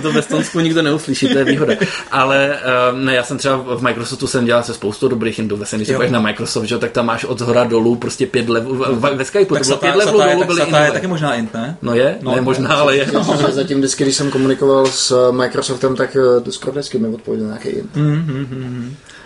[0.02, 1.74] to ve Stonsku nikdo neuslyší, to je výhoda.
[2.10, 2.58] Ale
[2.92, 6.20] um, ne, já jsem třeba v Microsoftu jsem dělal se spoustu dobrých vlastně, když na
[6.20, 9.56] Microsoft, že, jo, tak tam máš od zhora dolů prostě pět levelů, v- ve Skypeu
[9.56, 11.76] to bylo pět levelů je, dolů tak byly Sata je taky možná int, ne?
[11.82, 13.04] No je, No, ne možná, ale je.
[13.46, 17.68] Že zatím vždycky, když jsem komunikoval s Microsoftem, tak eh, skoro vždycky mi odpověděl nějaký
[17.68, 17.88] jin.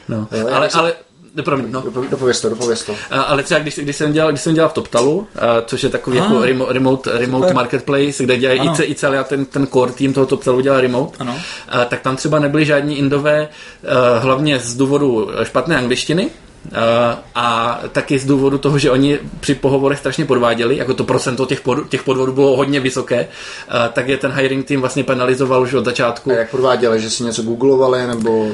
[0.09, 0.29] No.
[0.33, 0.93] Jo, já Ale,
[1.37, 1.81] ale, promiň, no.
[1.83, 2.95] Dopo- Dopověz to, dopověz to.
[3.11, 5.89] A- Ale třeba když, když, jsem dělal, když jsem dělal v TopTalu, a, což je
[5.89, 6.23] takový Ah.
[6.23, 8.75] jako remote, remote, remote marketplace, kde dělají Ano.
[8.83, 11.37] i, i celý ten, ten core tým toho TopTalu dělá remote, Ano.
[11.69, 13.49] a, tak tam třeba nebyli žádní indové,
[14.15, 16.31] a, hlavně z důvodu špatné angličtiny,
[16.75, 21.47] a, a taky z důvodu toho, že oni při pohovorech strašně podváděli, jako to procento
[21.47, 23.29] těch, pod, těch podvodů bylo hodně vysoké,
[23.69, 26.31] a, tak je ten hiring tým vlastně penalizoval už od začátku.
[26.31, 28.49] A jak podváděli, že si něco googlovali, nebo...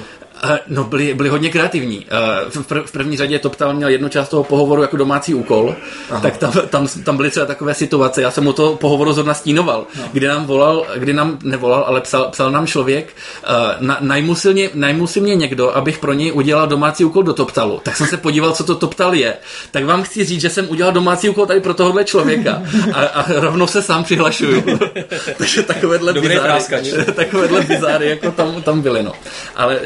[0.44, 2.06] Eh, No, byli, byli hodně kreativní.
[2.10, 5.74] Eh, V, pr- v první řadě TopTal měl jednu část toho pohovoru jako domácí úkol,
[6.10, 6.20] Aha.
[6.20, 8.22] tak tam, tam, tam byly třeba takové situace.
[8.22, 10.02] Já jsem mu to pohovoru zrovna stínoval, no.
[10.12, 13.16] kdy nám volal, kdy nám nevolal, ale psal, psal nám člověk,
[13.48, 17.80] uh, na, najmu, si mě, někdo, abych pro něj udělal domácí úkol do TopTalu.
[17.82, 19.34] Tak jsem se podíval, co to TopTal je.
[19.70, 22.62] Tak vám chci říct, že jsem udělal domácí úkol tady pro tohohle člověka
[22.92, 24.64] a, a rovnou se sám přihlašuju.
[25.38, 26.62] Takže takovéhle bizáry,
[27.14, 29.12] takovéhle bizáry jako tam, tam byly, no.
[29.56, 29.80] Ale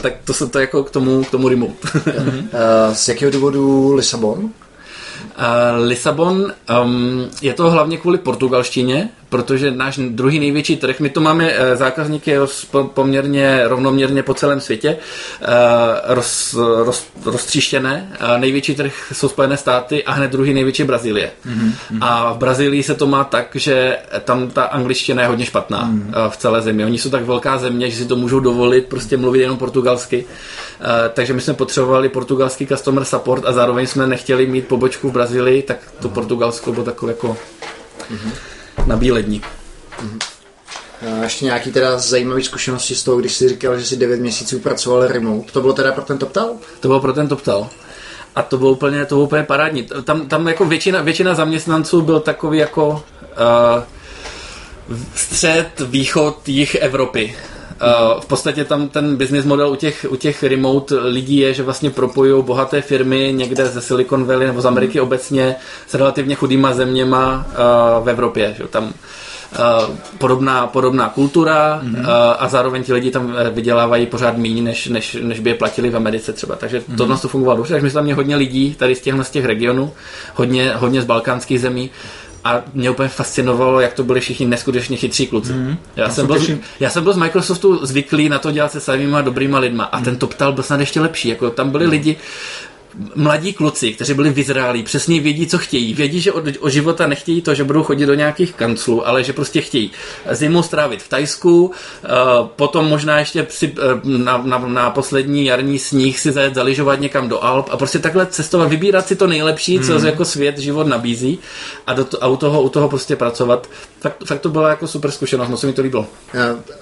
[0.00, 1.88] tak to se to jako k tomu, k tomu remote.
[2.52, 4.50] Eh, Z jakého důvodu Lisabon?
[5.38, 6.52] Uh, Lisabon,
[6.84, 11.54] um, je to hlavně kvůli portugalštině, protože náš druhý největší trh, my to máme uh,
[11.74, 16.54] zákazníky roz, po, poměrně rovnoměrně po celém světě, uh, roz,
[16.84, 18.16] roz, roztříštěné.
[18.20, 21.30] Uh, největší trh jsou Spojené státy a hned druhý největší Brazílie.
[21.46, 21.98] Mm-hmm.
[22.00, 26.30] A v Brazílii se to má tak, že tam ta angličtina je hodně špatná mm-hmm.
[26.30, 26.84] v celé zemi.
[26.84, 30.24] Oni jsou tak velká země, že si to můžou dovolit prostě mluvit jenom portugalsky.
[31.12, 35.62] Takže my jsme potřebovali portugalský customer support a zároveň jsme nechtěli mít pobočku v Brazílii,
[35.62, 37.36] tak to Portugalsko bylo takové jako
[38.86, 39.42] na bílední.
[41.02, 44.58] A ještě nějaký teda zajímavé zkušenosti z toho, když jsi říkal, že jsi 9 měsíců
[44.58, 45.52] pracoval remote.
[45.52, 46.50] To bylo teda pro ten TopTal?
[46.80, 47.68] To bylo pro ten TopTal.
[48.34, 49.88] A to bylo úplně, to bylo úplně parádní.
[50.04, 53.82] Tam, tam jako většina, většina zaměstnanců byl takový jako uh,
[55.14, 57.36] střed, východ, jich Evropy.
[57.84, 61.62] Uh, v podstatě tam ten business model u těch, u těch remote lidí je, že
[61.62, 65.56] vlastně propojují bohaté firmy někde ze Silicon Valley nebo z Ameriky obecně
[65.86, 68.54] s relativně chudýma zeměma uh, v Evropě.
[68.58, 68.64] Že?
[68.64, 72.00] Tam uh, podobná, podobná kultura mm-hmm.
[72.00, 72.06] uh,
[72.38, 75.90] a zároveň ti lidi tam eh, vydělávají pořád méně, než, než, než by je platili
[75.90, 76.56] v Americe třeba.
[76.56, 76.96] Takže mm-hmm.
[76.96, 77.74] tohle to fungovalo dobře.
[77.74, 79.92] Takže my jsme tam měli hodně lidí tady z těchhle z těch regionů,
[80.34, 81.90] hodně, hodně z balkánských zemí.
[82.44, 85.52] A mě úplně fascinovalo, jak to byli všichni neskutečně chytří kluci.
[85.52, 88.80] Mm, já, jsem byl, z- já jsem byl z Microsoftu zvyklý na to dělat se
[88.80, 91.28] samýma dobrýma lidma a ten TopTal byl snad ještě lepší.
[91.28, 92.16] Jako, tam byli lidi,
[93.14, 95.94] mladí kluci, kteří byli vyzrálí, přesně vědí, co chtějí.
[95.94, 99.32] Vědí, že od, od života nechtějí to, že budou chodit do nějakých kanclů, ale že
[99.32, 99.90] prostě chtějí
[100.30, 101.70] zimu strávit v Tajsku, uh,
[102.46, 107.28] potom možná ještě při, uh, na, na, na poslední jarní sníh si zajet zaližovat někam
[107.28, 110.06] do Alp a prostě takhle cestovat, vybírat si to nejlepší, co Hmm.
[110.06, 111.38] jako svět, život nabízí
[111.86, 113.68] a, do a u, toho, u toho prostě pracovat.
[114.04, 116.06] Fakt, fakt to byla jako super zkušenost, moc se mi to líbilo.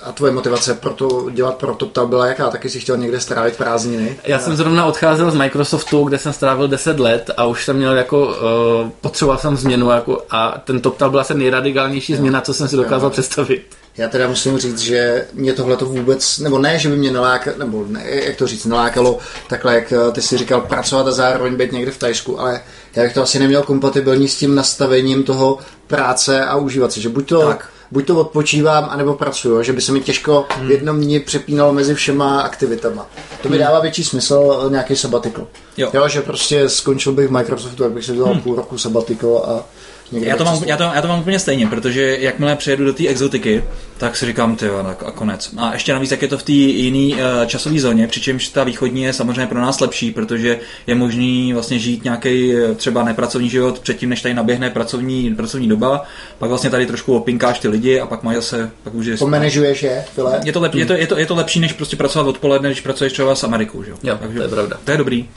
[0.02, 2.50] A- tvoje motivace pro to dělat pro TopTal byla jaká?
[2.50, 4.18] Taky si chtěl někde strávit prázdniny?
[4.24, 7.96] Já jsem zrovna odcházel z Microsoftu, kde jsem strávil 10 let a už jsem měl
[7.96, 12.68] jako, uh, potřeboval jsem změnu jako, a ten TopTal byla asi nejradikálnější změna, co jsem
[12.68, 13.66] si dokázal představit.
[13.96, 17.58] Já teda musím říct, že mě tohle to vůbec, nebo ne, že by mě nalákalo,
[17.58, 19.18] nebo ne, jak to říct, nalákalo
[19.48, 22.60] takhle, jak eh, ty si říkal, pracovat a zároveň být někde v Tajsku, ale
[22.96, 27.08] já bych to asi neměl kompatibilní s tím nastavením toho práce a užívat si, že
[27.08, 27.68] buď to, Tak.
[27.92, 30.68] Buď to odpočívám, anebo pracuju, že by se mi těžko Hmm.
[30.68, 33.06] v jednom dní přepínalo mezi všema aktivitama.
[33.42, 35.46] To mi dává větší smysl eh, nějaký sabatikl.
[35.76, 35.90] Jo.
[35.94, 36.08] jo.
[36.08, 39.64] že prostě skončil bych v Microsoftu, jak bych si vzal půl roku sabatikl a
[40.12, 42.92] někde Já to, mám, já, to, já to mám úplně stejně, protože jakmile přejedu do
[42.92, 43.64] té exotiky,
[43.98, 45.50] tak si říkám, ty a konec.
[45.56, 49.02] A ještě navíc, jak je to v té jiné uh, časové zóně, přičemž ta východní
[49.02, 54.10] je samozřejmě pro nás lepší, protože je možný vlastně žít nějaký třeba nepracovní život předtím,
[54.10, 56.04] než tady naběhne pracovní, pracovní doba,
[56.38, 59.82] pak vlastně tady trošku opinkáš ty lidi a pak mají zase, pak už je Pomenežuješ
[59.82, 60.40] je, File?
[60.44, 62.80] je to, lep, je, to, je, to, je to lepší, než prostě pracovat odpoledne, když
[62.80, 63.82] pracuješ třeba s Amerikou.
[63.82, 63.90] Že?
[63.90, 63.96] jo?
[64.02, 64.78] Jo, Takže to je pravda.
[64.84, 65.28] To je dobrý.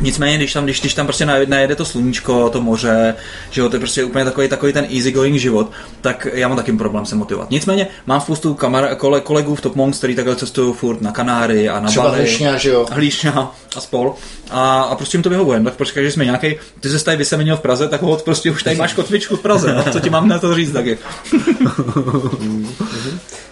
[0.00, 3.14] Nicméně, když tam, když, když tam prostě naje- najede to sluníčko, to moře,
[3.50, 5.70] že jo, to je prostě úplně takový, takový ten easygoing život,
[6.00, 7.50] tak já mám taky problém se motivovat.
[7.50, 11.68] Nicméně mám spoustu kamar, kole, kolegů v Top Monks, který takhle cestují furt na Kanáry
[11.68, 12.18] a na Třeba Bali.
[12.18, 12.86] Hlišňa, že jo?
[12.92, 14.14] Hlíšňa a spol.
[14.50, 15.60] A, a prostě jim to vyhovuje.
[15.60, 18.62] Tak počkej, že jsme nějaký, ty se tady vysemenil v Praze, tak hod prostě už
[18.62, 19.74] tady máš kotvičku v Praze.
[19.74, 20.98] No, co ti mám na to říct taky?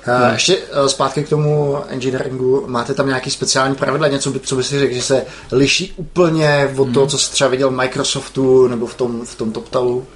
[0.07, 2.65] A ještě eh, zpátky k tomu engineeringu.
[2.67, 6.71] Máte tam nějaký speciální pravidla, něco, co by si řekl, že se liší úplně úplně
[6.79, 10.07] od toho, co jsi třeba viděl v Microsoftu nebo v tom, v tom TopTalu?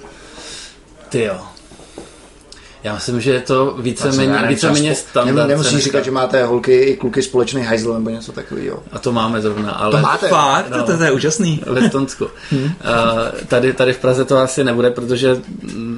[1.09, 1.37] Ty jo.
[2.83, 5.35] Já myslím, že je to víceméně, třeba spo- standard.
[5.37, 5.85] nem- Nemusíš dneska.
[5.85, 8.83] říkat, že máte holky i kluky společný hajzl nebo něco takového.
[8.91, 9.91] A to máme zrovna, ale...
[9.91, 10.27] To máte?
[10.27, 10.83] Fakt, No.
[10.83, 11.61] to, to, je úžasný.
[11.65, 12.25] v Estonsku.
[12.25, 12.29] Uh,
[13.47, 15.41] tady, tady v Praze to asi nebude, protože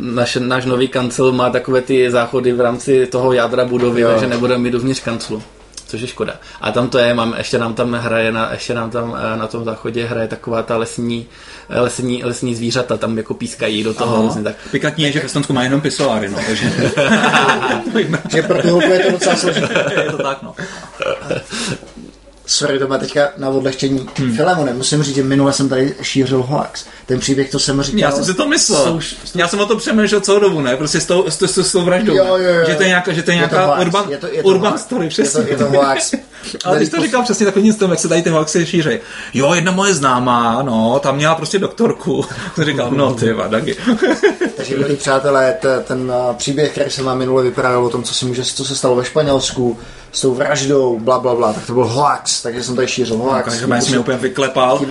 [0.01, 4.09] naš, náš nový kancel má takové ty záchody v rámci toho jádra budovy, Jo.
[4.11, 5.43] takže nebudeme mít uvnitř kanclu.
[5.89, 6.33] Což je škoda.
[6.61, 9.47] A tam to je, mám, ještě nám tam hraje, na, ještě nám tam eh, na
[9.47, 11.27] tom záchodě hraje taková ta lesní,
[11.69, 14.21] eh, lesní, lesní zvířata, tam jako pískají do toho.
[14.21, 14.55] Vlastně, tak.
[14.71, 16.73] Pikantní je, že v Estonsku má jenom pisoáry, no, takže
[18.29, 19.93] Že pro ty je to docela složité.
[20.03, 20.55] je to tak, no.
[22.51, 24.09] Sorry, to má teďka na odlehčení.
[24.17, 24.35] Hmm.
[24.35, 26.85] Filemone, musím říct, že minule jsem tady šířil hoax.
[27.05, 27.99] Ten příběh, to jsem říkal.
[27.99, 28.83] Já jsem si to myslel.
[29.01, 30.77] Jsou- Já jsem o tom přemýšlel celou dobu, ne?
[30.77, 32.15] Prostě s tou, s, tou- s, tou- vraždou.
[32.15, 32.65] Jo, jo, jo.
[32.67, 33.81] Že to je nějaká, že to je Je to nějaká hoax.
[33.85, 34.81] urban, Je to- je to urban hoax.
[34.83, 35.43] story, Je přesně.
[35.43, 36.13] to, je to hoax.
[36.65, 38.99] Ale jsi to říkal přesně takovým stylem, jak se tady ty hoaxy šíří.
[39.33, 42.25] Jo, jedna moje známá, no, tam měla prostě doktorku.
[42.61, 43.75] Říkal, no ty vadagy.
[44.55, 48.25] Takže, milí přátelé, t- ten příběh, který jsem vám minule vyprávěl o tom, co se,
[48.25, 49.79] může, co se stalo ve Španělsku,
[50.11, 53.49] s tou vraždou, bla, bla, bla, tak to byl hoax, takže jsem tady šířil hoax.
[53.49, 54.81] Takže já jsem mě úplně vyklepal.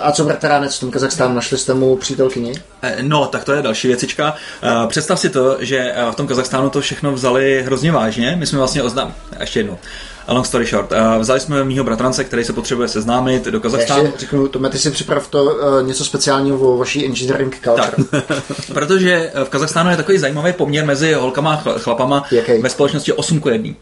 [0.00, 1.34] A co bratránec v tom Kazachstánu?
[1.34, 2.52] Našli jste mu přítelkyni?
[2.82, 4.34] Eh, No, tak to je další věcička.
[4.62, 8.36] Eh, Představ si to, že eh, v tom Kazachstánu to všechno vzali hrozně vážně.
[8.38, 9.14] My jsme vlastně oznám...
[9.40, 9.78] Ještě jednou.
[10.26, 10.92] A Long story short.
[11.18, 14.02] Vzali jsme mýho bratrance, který se potřebuje seznámit do Kazachstánu.
[14.04, 17.90] ještě řeknu, Tome, ty si připrav to uh, něco speciálního o vaší engineering culture.
[18.10, 18.34] Tak,
[18.74, 22.52] protože v Kazachstánu je takový zajímavý poměr mezi holkama a chl- chlapama Jaký?
[22.62, 23.72] ve společnosti 8 k 1.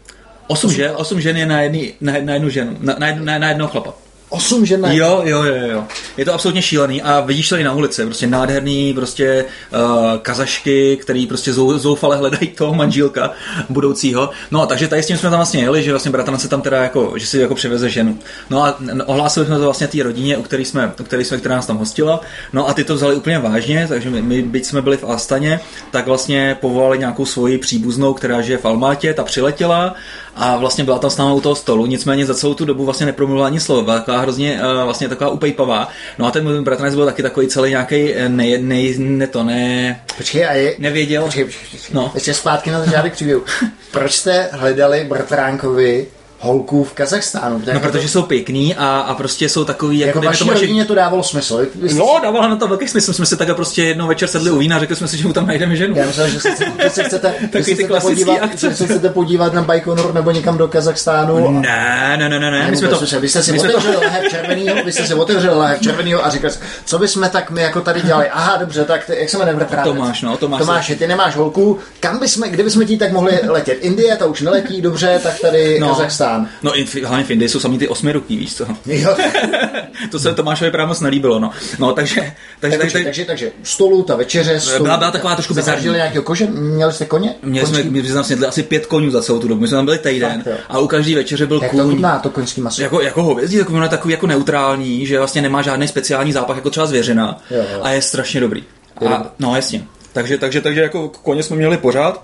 [0.47, 3.49] 8, že, 8 žen je na, jedný, na, na jednu ženu, na, na, na, na
[3.49, 3.93] jednoho chlapa.
[4.33, 5.83] Osm žen na Jo, jo, jo, jo.
[6.17, 10.97] Je to absolutně šílený a vidíš to i na ulici, prostě nádherný, prostě uh, kazašky,
[10.97, 13.31] který prostě zou, zoufale hledají toho manžílka
[13.69, 14.29] budoucího.
[14.51, 16.83] No a takže tady s tím jsme tam vlastně jeli, že vlastně bratrance tam teda
[16.83, 18.19] jako, že si jako přiveze ženu.
[18.49, 21.55] No a ohlásili jsme to vlastně té rodině, u který jsme, u který jsme, která
[21.55, 22.21] nás tam hostila.
[22.53, 25.59] No a ty to vzali úplně vážně, takže my, my byť jsme byli v Astaně,
[25.91, 29.95] tak vlastně povolali nějakou svoji příbuznou, která žije v Almátě, ta přiletěla
[30.35, 33.05] a vlastně byla tam s námi u toho stolu, nicméně za celou tu dobu vlastně
[33.05, 33.83] nepromluvila ani slovo,
[34.23, 35.89] hrozně uh, vlastně taková upejpavá.
[36.17, 40.01] No a ten můj bratranec byl taky takový celý nějaký nej, nej, ne to ne,
[40.17, 40.75] Počkej, a je...
[40.79, 41.23] nevěděl.
[41.23, 41.95] Počkej, počkej, počkej.
[41.95, 42.11] No.
[42.15, 43.43] Ještě zpátky na začátek příběhu.
[43.91, 46.07] Proč jste hledali bratránkovi
[46.43, 47.61] holku v Kazachstánu?
[47.73, 50.85] No, protože jsou pěkný a, a prostě jsou takový, jako, jako vaší tomu, že- rodině
[50.85, 51.65] to dávalo smysl.
[51.85, 53.13] Jste- No, dávala na to velký smysl.
[53.13, 55.33] Jsme si takhle prostě jednou večer sedli u vína a řekli jsme si, že mu
[55.33, 55.95] tam najdeme ženu.
[55.97, 56.49] Já myslel, že se,
[56.83, 58.69] že se chcete, že se chcete podívat, akce.
[58.69, 61.51] že se chcete podívat na Baikonur nebo někam do Kazachstánu.
[61.61, 62.67] Ne, ne, ne, ne, ne.
[62.71, 65.13] My jsme to, vy jste si my jsme to, otevřeli lahev červenýho, vy jste si
[65.13, 68.29] otevřeli lahev červenýho a říkal jsi, co bychom tak my jako tady dělali?
[68.29, 69.93] Aha, dobře, tak ty, jak se jmenuje bratránec?
[69.93, 70.59] Tomáš, no, Tomáš.
[70.59, 73.77] Tomáš, ty nemáš holku, kam bychom, kde bychom ti tak mohli letět?
[73.81, 75.87] Indie, ta už neletí, dobře, tak tady No.
[76.33, 76.49] Kazachstán.
[76.63, 78.65] No, i v- hlavně v Indii jsou sami ty osmi ruky, víš co?
[78.85, 79.15] Jo,
[80.11, 81.51] To se Tomášovi právě moc nelíbilo, no.
[81.79, 82.15] No, takže,
[82.59, 85.85] takže, takže, takže, takže, takže stolu, ta večeře, stůl, Byla- byla taková trošku bizarní.
[85.89, 86.45] nějakého kože?
[86.45, 87.35] Měli jste koně?
[87.43, 89.61] Měli jsme, my jsme snědli asi pět konňů za celou tu dobu.
[89.61, 91.91] My jsme tam byli týden a u každý večeře byl Jak to kůň.
[91.93, 92.81] chutná, to koňský maso?
[92.81, 96.55] Jako, jako hovězí, takový, ono je takový jako neutrální, že vlastně nemá žádný speciální zápach,
[96.55, 97.39] jako třeba zvěřina.
[97.51, 97.79] Jo, jo.
[97.83, 98.63] A je strašně dobrý.
[99.01, 99.29] Je a, dobrý.
[99.39, 99.83] no jasně.
[100.13, 102.23] Takže, takže, takže jako koně jsme měli pořád.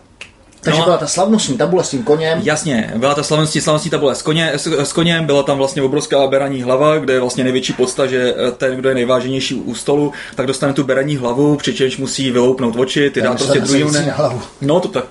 [0.62, 2.40] Takže no byla ta slavnostní tabule s tím koněm.
[2.44, 6.28] Jasně, byla ta slavnostní, slavnostní tabule s, koně, s, s koněm, byla tam vlastně obrovská
[6.28, 10.14] beraní hlava, kde je vlastně největší podsta, že eh, ten, kdo je nejváženější u stolu,
[10.36, 14.14] tak dostane tu beraní hlavu, přičemž musí vyloupnout oči, ty Já dá prostě druhý na
[14.14, 14.42] hlavu.
[14.62, 15.06] No to tak.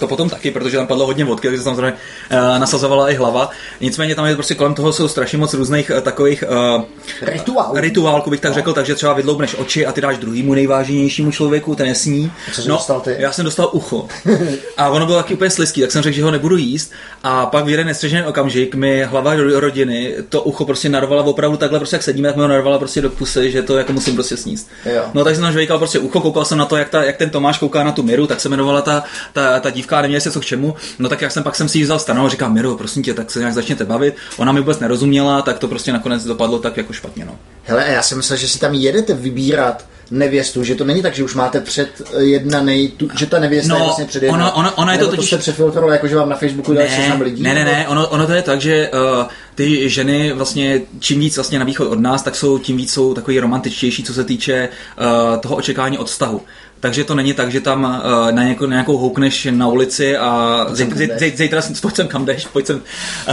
[0.00, 3.50] To potom taky, protože tam padlo hodně vodky, takže se samozřejmě uh, nasazovala i hlava.
[3.80, 6.44] Nicméně tam je prostě kolem toho jsou strašně moc různých uh, takových
[6.76, 6.82] uh,
[7.22, 7.70] Rituál.
[7.74, 11.86] rituálku bych tak řekl, takže třeba vydloubneš oči a ty dáš druhýmu nejváženějšímu člověku, ten
[11.86, 12.32] nesní.
[12.54, 13.16] Co jsi dostal ty?
[13.18, 14.06] Já jsem dostal ucho.
[14.76, 16.92] A ono bylo taky úplně slizký, tak jsem řekl, že ho nebudu jíst.
[17.22, 21.56] A pak v jeden nestřežený okamžik mi hlava ro- rodiny to ucho prostě narvala opravdu
[21.56, 24.14] takhle, prostě jak sedíme, tak mi ho narvala prostě do pusy, že to jako musím
[24.14, 24.68] prostě sníst.
[24.84, 25.02] Jo.
[25.14, 27.30] No takže jsem tam žvejkal prostě ucho, koukal jsem na to, jak, ta, jak ten
[27.30, 30.30] Tomáš kouká na tu Miru, tak se jmenovala ta, ta, ta dívka, a neměla se
[30.30, 30.74] co k čemu.
[30.98, 33.14] No tak jak jsem pak jsem si ji vzal stranou a říkal, Miru, prosím tě,
[33.14, 34.14] tak se nějak začněte bavit.
[34.36, 37.24] Ona mi vůbec nerozuměla, tak to prostě nakonec dopadlo tak jako špatně.
[37.24, 37.36] No.
[37.64, 41.14] Hele, a já jsem myslel, že si tam jedete vybírat nevěstu, že to není tak,
[41.14, 44.44] že už máte předjednaný, tu, že ta nevěsta No, je vlastně předjednaná.
[44.52, 45.54] ona- ona- ona je to totiž- to jste
[45.92, 47.42] jako že vám na Facebooku dali seznam lidí?
[47.42, 51.36] Ne, ne, ne, ono, ono to je tak, že uh, ty ženy vlastně čím víc
[51.36, 54.68] vlastně na východ od nás, tak jsou tím víc jsou takový romantičtější, co se týče
[55.00, 56.40] uh, toho očekávání od vztahu.
[56.80, 60.66] Takže to není tak, že tam uh, na, nějakou, na nějakou houkneš na ulici a
[60.70, 62.82] zej, kam zej, zej, zítra pojď sem kam jdeš, pojď sem.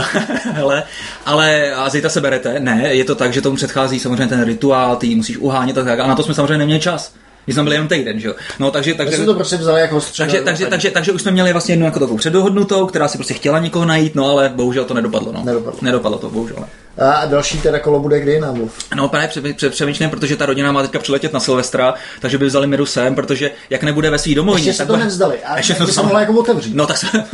[0.52, 0.82] Hele,
[1.26, 2.60] ale a zítra se berete.
[2.60, 5.84] Ne, je to tak, že tomu předchází samozřejmě ten rituál, ty ji musíš uhánět a
[5.84, 7.12] tak, a na to jsme samozřejmě neměli čas.
[7.48, 8.34] My jsme byli jenom týden, že jo.
[8.58, 11.52] No, takže, Takže takže, to prostě vzali jako takže, takže, takže, takže, už jsme měli
[11.52, 14.94] vlastně jednu jako takovou předdohodnutou, která si prostě chtěla někoho najít, no ale bohužel to
[14.94, 15.32] nedopadlo.
[15.32, 15.42] No.
[15.44, 15.78] Nedopadlo.
[15.82, 16.56] Nedopadlo to, bohužel.
[16.98, 18.72] A další teda kolo bude kdy nám mluv.
[18.96, 22.46] No právě pře- pře- přemýšlím, protože ta rodina má teďka přiletět na Silvestra, takže by
[22.46, 25.36] vzali Miru sem, protože jak nebude ve svý domovině, Ještě se to bude- nevzdali.
[25.44, 26.74] A ještě to se mohla jako otevřít.
[26.76, 27.06] No tak se...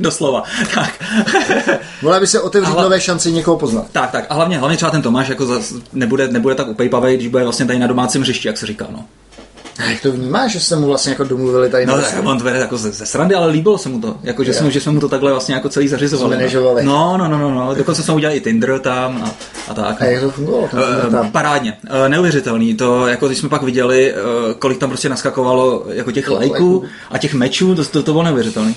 [0.00, 0.42] Doslova.
[0.74, 1.04] Tak.
[2.02, 3.86] Mohla by se otevřít Ale- nové šanci někoho poznat.
[3.92, 4.26] tak, tak.
[4.28, 7.66] A hlavně, hlavně třeba ten Tomáš jako zas nebude, nebude tak upejpavej, když bude vlastně
[7.66, 8.86] tady na domácím hřišti, jak se říká.
[8.90, 9.04] No,
[9.88, 12.58] Jak to vnímáš, že jste mu vlastně jako domluvili tady no tak on to vede
[12.58, 14.16] jako ze, ze srandy, ale líbilo se mu to.
[14.22, 16.34] Jako, že, jsme, že jsme mu to takhle vlastně jako celý zařizovali.
[16.34, 16.84] Zmanéžovali.
[16.84, 17.74] No, no, no, no, no.
[17.74, 19.34] Dokonce jsme udělali i Tinder tam a,
[19.68, 20.02] a tak.
[20.02, 20.10] A no.
[20.10, 20.68] jak to fungovalo?
[21.10, 21.30] Tam.
[21.30, 22.74] Parádně, Eh, neuvěřitelný.
[22.74, 24.16] To, jako když jsme pak viděli, eh,
[24.58, 26.84] kolik tam prostě naskakovalo jako těch lajků.
[27.10, 28.74] a těch mečů, to, to, to bylo neuvěřitelný.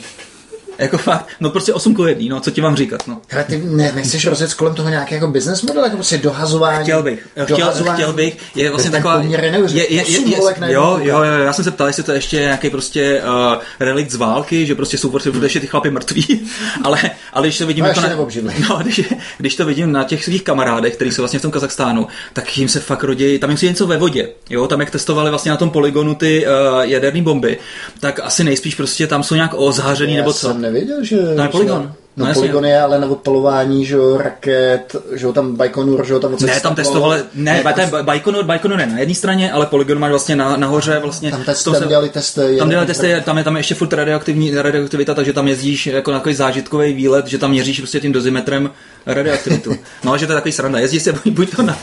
[0.77, 3.21] Jako fakt, no prostě 8 k 1, no co ti mám říkat, no.
[3.27, 6.83] Hele, ty ne, nechceš rozjet kolem toho nějaký jako business model, jako prostě dohazování?
[6.83, 7.97] Chtěl bych, chtěl, dohazování?
[7.97, 9.21] chtěl bych, je vlastně taková...
[10.29, 12.69] je volek na jednu jo, jo, jo, já jsem se ptal, jestli to ještě nějaký
[12.69, 16.49] prostě uh, relikt z války, že prostě jsou prostě furt ještě ty chlapy mrtví,
[16.83, 16.99] ale,
[17.33, 18.09] ale když to vidím No, jako na,
[18.69, 19.01] no, když,
[19.37, 22.69] když, to vidím na těch svých kamarádech, kteří jsou vlastně v tom Kazachstánu, tak jim
[22.69, 25.57] se fakt rodí, tam jim se něco ve vodě, jo, tam jak testovali vlastně na
[25.57, 27.57] tom poligonu ty uh, jaderné bomby,
[27.99, 30.53] tak asi nejspíš prostě tam jsou nějak ozhařený nebo co.
[30.73, 31.35] jsem nevěděl, že...
[31.35, 31.93] To je polygon.
[32.17, 36.13] No, No, polygon je ale na odpalování, že jo, raket, že jo, tam Baikonur, že
[36.13, 39.65] jo, tam Ne, tam testovali, ne, ne ten Baikonur, Baikonur je na jedné straně, ale
[39.65, 41.31] Polygon máš vlastně na, nahoře vlastně.
[41.31, 42.55] Tam, test, tam se- dělali testy.
[42.59, 46.11] tam dělali testy, tam je tam je ještě furt radioaktivní radioaktivita, takže tam jezdíš jako
[46.11, 48.69] na takový zážitkový výlet, že tam měříš prostě tím dozimetrem
[49.05, 49.75] radioaktivitu.
[50.03, 50.79] No, že to je takový sranda.
[50.79, 51.77] Jezdí se buď- buď to na,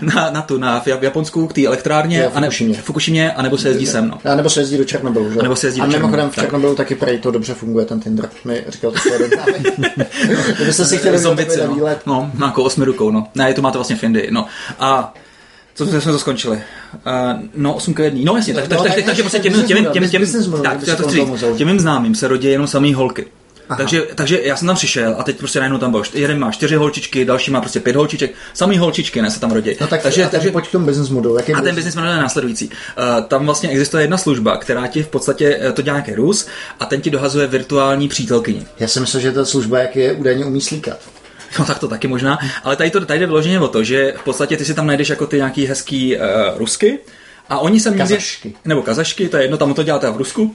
[0.00, 2.74] na, na tu, na v Japonsku k té elektrárně, a ne, Fukushimě.
[2.76, 4.18] v Fukushimě, anebo se jezdí sem, no.
[4.32, 5.34] A nebo se jezdí do Černobylu, že?
[5.34, 5.40] jo?
[5.40, 6.44] A nebo se jezdí a do mimochodem Černobylu, v tak.
[6.44, 8.28] Černobylu taky prej to dobře funguje, ten Tinder.
[8.44, 8.98] Mi říkal to.
[10.56, 11.74] Kdybyste si chtěli Zombici, no.
[11.74, 12.00] výlet.
[12.06, 12.30] no.
[12.38, 13.26] no, jako osmi rukou, no.
[13.34, 14.46] Ne, to máte vlastně v Indii, no.
[14.78, 15.14] A
[15.74, 16.56] co jsme, to skončili?
[16.56, 18.20] Uh, no, 8 k 1.
[18.24, 20.22] No jasně, tak, No, tak, tak tak, takže prostě těm, business těm, model, těm, těm,
[20.22, 22.14] business model, tak, kdyby já se to chci kolem říct, toho mohl těm mým známým
[22.14, 23.26] se rodí jenom samý holky.
[23.76, 26.74] Takže, takže já jsem tam přišel a teď prostě najednou tam byl, jeden má čtyři
[26.76, 29.70] holčičky, další má prostě pět holčiček, samý holčičky ne se tam rodí.
[29.80, 31.36] No tak takže, a takže pojď k tomu business modelu.
[31.36, 32.66] Jaký a ten business- model je následující.
[32.68, 36.46] Uh, tam vlastně existuje jedna služba, která ti v podstatě, eh, to dělá nějaký Rus
[36.80, 38.66] a ten ti dohazuje virtuální přítelkyni.
[38.78, 40.98] Já jsem myslel, že ta služba, jak je údajně umí slíkat.
[41.58, 44.24] No tak to taky možná, ale tady, to, tady jde vyloženě o to, že v
[44.24, 46.22] podstatě ty si tam najdeš jako ty nějaký hezký uh,
[46.56, 46.98] rusky
[47.48, 48.54] a oni se někdy, Kazašky.
[48.64, 50.54] nebo kazašky, to je jedno, tam to děláte v Rusku,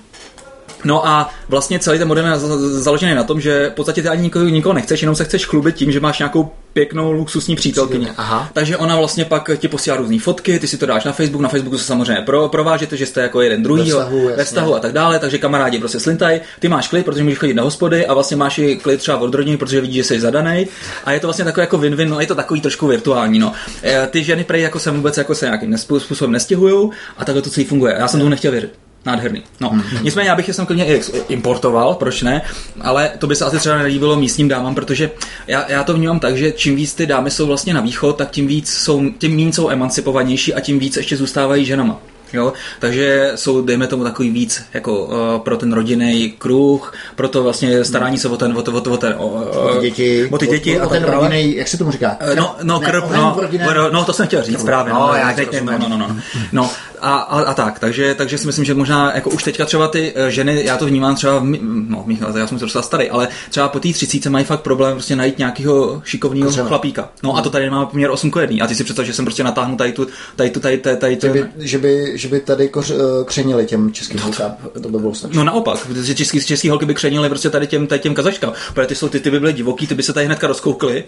[0.84, 4.08] No a vlastně celý ten model je za- založený na tom, že v podstatě ty
[4.08, 8.08] ani nikoho, nikoho nechceš, jenom se chceš chlubit tím, že máš nějakou pěknou luxusní přítelkyni.
[8.18, 8.50] Aha.
[8.54, 11.50] Takže ona vlastně pak ti posílá různé fotky, ty si to dáš na Facebook, na
[11.50, 14.44] Facebooku se samozřejmě pro, provážete, že jste jako jeden druhý Ve vztahu, ve jasně.
[14.44, 17.64] vztahu a tak dále, takže kamarádi prostě slintaj, ty máš klid, protože můžeš chodit na
[17.64, 20.68] hospody a vlastně máš i klid třeba od rodiny, protože vidíš, že jsi zadaný
[21.06, 23.54] a je to vlastně takový jako win-win, no je to takový trošku virtuální, no.
[23.84, 27.50] E, Ty ženy prej jako se vůbec jako se nějakým způsobem nestěhují a takhle to
[27.50, 27.96] celý funguje.
[28.00, 28.74] Já jsem tomu nechtěl věřit.
[29.08, 29.44] Nádherný.
[29.60, 29.70] No.
[29.74, 30.04] Mhm.
[30.04, 32.42] Nicméně já bych je sem klidně i importoval, proč ne,
[32.82, 35.12] ale to by se asi třeba nelíbilo místním dámám, protože
[35.48, 38.32] já, já to vnímám tak, že čím víc ty dámy jsou vlastně na východ, tak
[38.32, 42.00] tím víc jsou, tím méně jsou emancipovanější a tím víc ještě zůstávají ženama.
[42.34, 42.54] Jo?
[42.80, 45.14] Takže jsou, dejme tomu, takový víc jako uh,
[45.44, 48.92] pro ten rodinný kruh, pro to vlastně starání se o ten, o, to, o, to,
[48.92, 51.56] o, ten, o, O ty děti, o ty děti o, a o ten tak rodinný,
[51.56, 52.18] jak se tomu říká?
[52.20, 53.20] Eh, No, no, Ne, krp, oheň
[53.66, 54.94] no, no, no, to jsem chtěl říct právě.
[54.94, 56.16] No, já ti teď- no, no, no, no,
[56.52, 56.70] no,
[57.02, 60.14] a, a, a, tak, takže, takže si myslím, že možná jako už teďka třeba ty
[60.16, 61.44] eh, ženy, já to vnímám třeba, v
[61.90, 64.94] no, Michal, já jsem se dostal starý, ale třeba po té třicíce mají fakt problém
[64.94, 67.10] prostě najít nějakého šikovného chlapíka.
[67.24, 68.66] No a to tady máme poměr 8 k 1.
[68.66, 71.18] A ty si představ, že jsem prostě natáhnu tady tu, tady tu, tady, tady, tady,
[71.22, 72.96] Že by, ten, že, by, že by tady koř, eh,
[73.26, 75.38] křenili těm českým holkám, to by bylo stačí.
[75.38, 78.88] No naopak, že český, český holky by křenily prostě tady těm, tady těm kazaškám, protože
[78.88, 81.04] ty, jsou, ty, ty by byly divoký, ty by se tady hnedka rozkoukly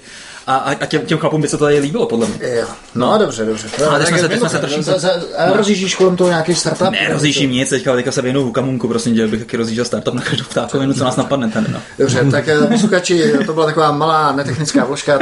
[0.49, 2.37] a, a, těm, těm chlapům by se to tady líbilo, podle mě.
[2.49, 2.67] Jo.
[2.95, 3.67] No, dobře, dobře.
[3.89, 6.89] Ale teď jsme se- teď jsme se A rozjíždíš kolem toho nějaký startup?
[6.89, 10.21] Ne, rozjížím nic, teďka, teďka se věnu hukamunku, prosím tě, bych taky rozjížděl startup na
[10.21, 11.65] každou ptákovinu, co nás napadne tady.
[11.71, 11.79] No.
[11.99, 15.19] Dobře, tak eh, posluchači, to byla taková malá netechnická vložka,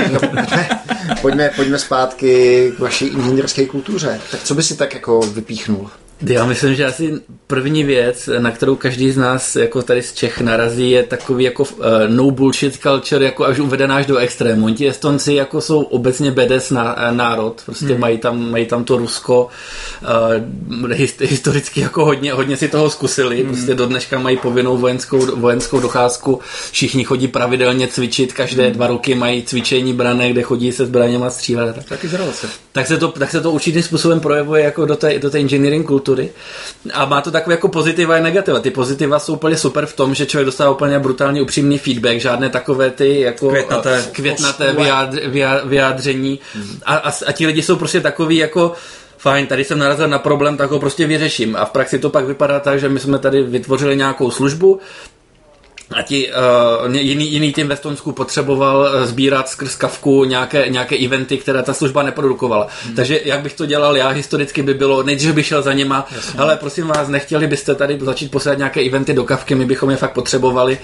[1.21, 4.19] pojďme, pojďme zpátky k vaší inženýrské kultuře.
[4.31, 5.89] Tak co by si tak jako vypíchnul?
[6.21, 7.13] Já myslím, že asi
[7.47, 11.63] první věc, na kterou každý z nás jako tady z Čech narazí, je takový jako
[11.63, 14.65] uh, no bullshit culture, jako až uvedená až do extrému.
[14.65, 17.99] Oni Ti Estonci jako jsou obecně bedes na, národ, prostě hmm.
[17.99, 19.47] mají, tam, mají tam to Rusko,
[20.81, 23.47] uh, hist, historicky jako hodně, hodně si toho zkusili, hmm.
[23.47, 26.39] prostě do dneška mají povinnou vojenskou, vojenskou docházku,
[26.71, 28.73] všichni chodí pravidelně cvičit, každé hmm.
[28.73, 31.75] dva roky mají cvičení brané, kde chodí se zbraněma střílet.
[31.75, 32.47] Tak Taky zraloce.
[32.71, 35.87] tak se to, tak se to určitým způsobem projevuje jako do té, do té engineering
[35.87, 36.06] kultury
[36.93, 38.59] a má to takové jako pozitiva a negativa.
[38.59, 42.49] Ty pozitiva jsou úplně super v tom, že člověk dostává úplně brutálně upřímný feedback, žádné
[42.49, 44.05] takové ty jako Květnaté.
[44.11, 46.39] květnaté vyjádř, vyjá- vyjádření
[46.85, 48.73] a, a, a, ti lidi jsou prostě takový jako
[49.17, 51.55] fajn, tady jsem narazil na problém, tak ho prostě vyřeším.
[51.55, 54.79] A v praxi to pak vypadá tak, že my jsme tady vytvořili nějakou službu,
[55.91, 56.29] a ti
[56.87, 61.63] uh, jiný, jiný tým ve Stonsku potřeboval uh, sbírat skrz kavku nějaké, nějaké eventy, které
[61.63, 62.67] ta služba neprodukovala.
[62.85, 62.95] Hmm.
[62.95, 66.39] Takže jak bych to dělal já, historicky by bylo, nejdřív bych šel za nima, Jasně.
[66.39, 69.97] ale prosím vás, nechtěli byste tady začít posílat nějaké eventy do kavky, my bychom je
[69.97, 70.77] fakt potřebovali,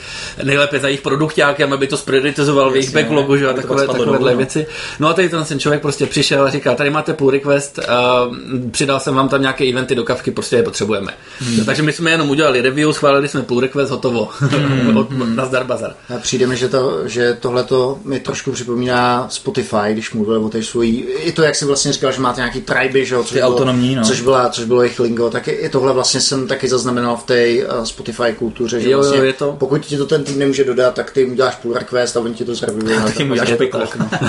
[0.43, 4.37] nejlépe za jejich produktákem, aby to sprioritizoval v jejich backlogu, že a takové, takovéhle no.
[4.37, 4.65] věci.
[4.99, 8.69] No a tady ten, ten člověk prostě přišel a říká, tady máte pull request, uh,
[8.71, 11.13] přidal jsem vám tam nějaké eventy do kavky, prostě je potřebujeme.
[11.39, 11.65] Hmm.
[11.65, 14.29] Takže my jsme jenom udělali review, schválili jsme pull request, hotovo.
[14.39, 14.92] Hmm.
[14.97, 15.35] Od, hmm.
[15.35, 15.95] Nazdar Bazar.
[16.15, 20.49] A přijde mi, že, to, že tohle to mi trošku připomíná Spotify, když mluvil o
[20.49, 23.47] té svojí, i to, jak jsi vlastně říkal, že máte nějaký triby, že, což, bylo,
[23.47, 24.03] autonomní, no.
[24.03, 27.47] což, byla, což bylo jejich lingo, tak i tohle vlastně jsem taky zaznamenal v té
[27.55, 29.55] uh, Spotify kultuře, že jo, vlastně, jo, je to...
[29.59, 32.33] pokud ti to ten tým nemůže dodat, tak ty jim uděláš pull request a oni
[32.33, 32.95] ti to zrevivují.
[33.03, 34.09] Tak jim uděláš piklok, no.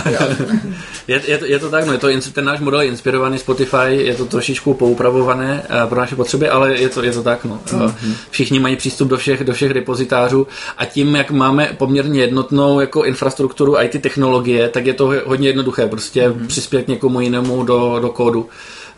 [1.08, 3.88] je, je, to, je, to tak, no, je to, ten náš model je inspirovaný Spotify,
[3.88, 7.60] je to trošičku poupravované uh, pro naše potřeby, ale je to, je to tak, no.
[7.66, 8.14] Mm-hmm.
[8.30, 10.46] Všichni mají přístup do všech, do všech depozitářů
[10.78, 15.86] a tím, jak máme poměrně jednotnou jako infrastrukturu IT technologie, tak je to hodně jednoduché,
[15.86, 16.46] prostě mm-hmm.
[16.46, 18.48] přispět někomu jinému do, do kódu.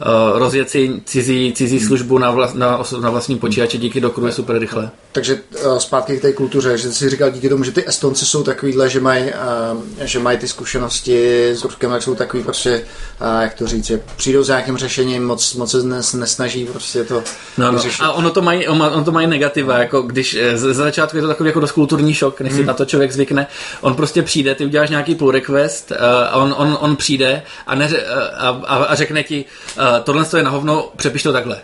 [0.00, 4.32] Uh, rozjet si cizí, cizí službu na, vla, na, na vlastním počítači díky Dockeru je
[4.32, 4.90] super rychle.
[5.12, 8.42] Takže uh, zpátky k té kultuře, že jsi říkal díky tomu, že ty Estonci jsou
[8.42, 12.82] takovýhle, že mají, uh, že mají ty zkušenosti s Ruskem, jak jsou takový prostě,
[13.20, 17.04] uh, jak to říct, že přijdou s nějakým řešením, moc, moc se nes, nesnaží prostě
[17.04, 17.22] to
[17.58, 17.80] no, no.
[18.00, 21.48] A ono to mají, ono to mají negativa, jako když ze začátku je to takový
[21.48, 22.66] jako dost kulturní šok, než si hmm.
[22.66, 23.46] na to člověk zvykne.
[23.80, 27.74] On prostě přijde, ty uděláš nějaký pull request uh, a on, on, on přijde a,
[27.74, 28.06] neře,
[28.38, 29.44] a, a, a řekne ti,
[29.78, 31.60] uh, tohle je na hovno, přepiš to takhle.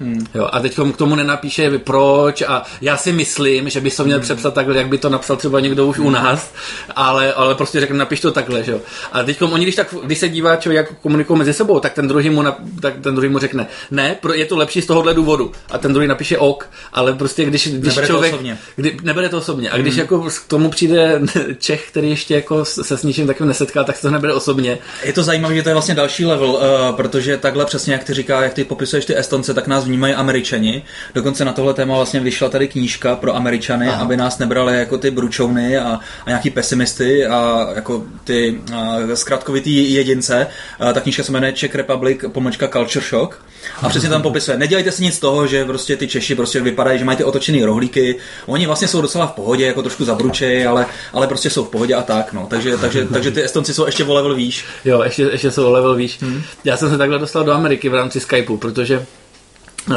[0.00, 0.26] Hmm.
[0.34, 4.18] Jo, a teď k tomu nenapíše proč a já si myslím, že bys to měl
[4.18, 4.24] hmm.
[4.24, 6.06] přepsat takhle, jak by to napsal třeba někdo už hmm.
[6.06, 6.52] u nás,
[6.96, 8.80] ale, ale prostě řekne, napiš to takhle, že jo.
[9.12, 12.08] A teď oni, když, tak, když se dívá člověk, jak komunikují mezi sebou, tak ten
[12.08, 15.52] druhý mu, na, tak ten druhý mu řekne, ne, je to lepší z tohohle důvodu.
[15.70, 18.32] A ten druhý napíše ok, ale prostě když, když nebere člověk...
[18.32, 18.58] To osobně.
[18.76, 19.70] Kdy, nebere to osobně.
[19.70, 20.00] A když hmm.
[20.00, 21.20] jako k tomu přijde
[21.58, 24.78] Čech, který ještě jako se s ničím takovým nesetká, tak se to nebere osobně.
[25.04, 26.60] Je to zajímavé, že to je vlastně další level, uh,
[26.96, 30.82] protože takhle přesně, jak ty říká, jak ty popisuješ ty Estonce, tak nás vnímají Američani.
[31.14, 34.02] Dokonce na tohle téma vlastně vyšla tady knížka pro Američany, Aha.
[34.02, 39.94] aby nás nebrali jako ty bručovny a, a nějaký pesimisty a jako ty a, zkratkovitý
[39.94, 40.46] jedince.
[40.80, 43.38] A, ta knížka se jmenuje Czech Republic pomlčka Culture Shock.
[43.82, 46.98] A přesně tam popisuje, nedělejte si nic z toho, že prostě ty Češi prostě vypadají,
[46.98, 48.16] že mají ty otočený rohlíky.
[48.46, 51.94] Oni vlastně jsou docela v pohodě, jako trošku zabručej, ale, ale prostě jsou v pohodě
[51.94, 52.32] a tak.
[52.32, 52.46] No.
[52.50, 54.64] Takže, takže, takže ty Estonci jsou ještě o level výš.
[54.84, 56.18] Jo, ještě, ještě jsou o level výš.
[56.22, 56.42] Hmm.
[56.64, 59.06] Já jsem se takhle dostal do Ameriky v rámci Skypeu, protože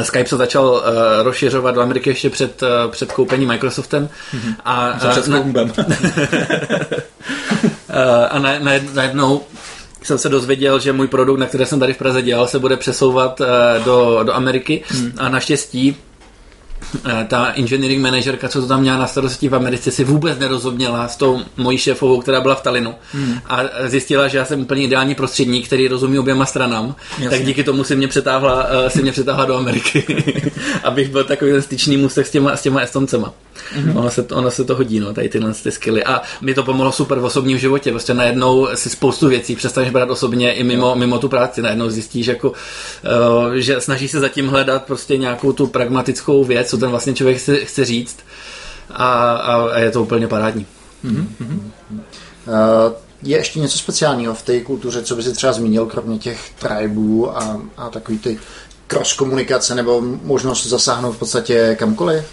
[0.02, 0.80] Skype se začal uh,
[1.22, 4.08] rozšiřovat do Ameriky ještě před, uh, před koupením Microsoftem.
[4.34, 4.54] Mm-hmm.
[4.64, 5.38] A, uh, před na,
[8.30, 9.42] a na, na, najednou
[10.02, 12.76] jsem se dozvěděl, že můj produkt, na který jsem tady v Praze dělal, se bude
[12.76, 13.46] přesouvat uh,
[13.84, 15.12] do, do Ameriky mm.
[15.18, 16.09] a naštěstí Eh,
[17.28, 21.16] ta engineering manažerka, co to tam měla na starosti v Americe, si vůbec nerozuměla s
[21.16, 22.94] tou mojí šéfovou, která byla v Talinu.
[23.12, 23.38] Hmm.
[23.46, 26.94] A zjistila, že já jsem úplně ideální prostředník, který rozumí oběma stranám.
[27.10, 27.30] Jasně.
[27.30, 30.24] Tak díky tomu si mě přetáhla, eh, si mě přetáhla do Ameriky,
[30.84, 33.32] abych byl takový ten styčný můstek s těma, s těma Estoncema.
[33.76, 33.98] Mm-hmm.
[33.98, 36.04] Ono, se, ono se to hodí, no, tady tyhle ty skilly.
[36.04, 37.90] A mi to pomohlo super v osobním životě.
[37.90, 41.62] Prostě najednou si spoustu věcí přestaneš brát osobně i mimo, mimo tu práci.
[41.62, 46.76] Najednou zjistíš, jako, uh, že snaží se zatím hledat prostě nějakou tu pragmatickou věc, co
[46.80, 48.16] ten vlastně člověk chce, chce říct.
[48.90, 50.66] A, a, a je to úplně parádní.
[51.04, 51.60] Mm-hmm.
[52.46, 56.50] Uh, je ještě něco speciálního v té kultuře, co by si třeba zmínil, kromě těch
[56.58, 58.38] tribů a, a takový ty
[58.86, 62.24] cross komunikace nebo možnost zasáhnout v podstatě kamkoliv?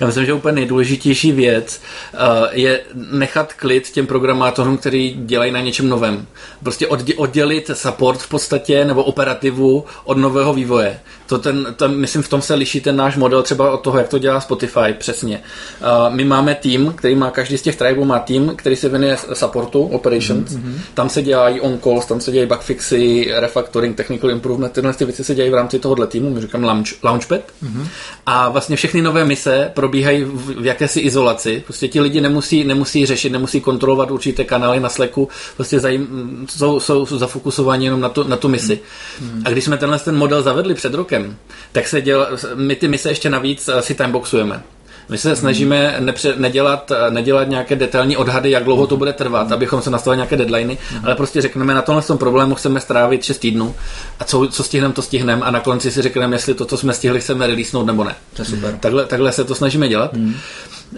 [0.00, 1.80] Já myslím, že úplně nejdůležitější věc
[2.14, 6.26] uh, je nechat klid těm programátorům, kteří dělají na něčem novém.
[6.62, 6.86] Prostě
[7.16, 11.00] oddělit support v podstatě nebo operativu od nového vývoje.
[11.26, 14.08] To ten, ten, myslím, v tom se liší ten náš model třeba od toho, jak
[14.08, 15.40] to dělá Spotify přesně.
[15.80, 19.16] Uh, my máme tým, který má, každý z těch tribů má tým, který se věnuje
[19.32, 20.52] supportu, operations.
[20.52, 20.74] Mm-hmm.
[20.94, 25.34] Tam se dělají on-calls, tam se dělají bugfixy, refactoring, technical improvement, tyhle ty věci se
[25.34, 27.40] dělají v rámci tohohle týmu, my říkám launch, launchpad.
[27.40, 27.86] Mm-hmm.
[28.26, 31.62] A vlastně všechny nové mise probíhají v, jakési izolaci.
[31.64, 36.80] Prostě ti lidi nemusí, nemusí řešit, nemusí kontrolovat určité kanály na Slacku, prostě zajím, jsou,
[36.80, 38.80] jsou, jsou zafokusováni jenom na tu, na tu misi.
[39.20, 39.42] Mm-hmm.
[39.44, 41.36] A když jsme tenhle ten model zavedli před rokem,
[41.72, 44.62] tak se děl, my ty mise ještě navíc si timeboxujeme.
[45.08, 49.82] My se snažíme nepře, nedělat, nedělat nějaké detailní odhady, jak dlouho to bude trvat, abychom
[49.82, 53.74] se nastavili nějaké deadliny, ale prostě řekneme, na tomhle tom problému chceme strávit 6 týdnů
[54.20, 56.92] a co, co stihneme, to stihneme a na konci si řekneme, jestli to, co jsme
[56.92, 58.14] stihli, chceme releasenout nebo ne.
[58.34, 58.78] To je super.
[58.80, 60.14] Takhle, takhle se to snažíme dělat.
[60.14, 60.34] Hmm.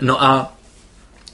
[0.01, 0.53] No a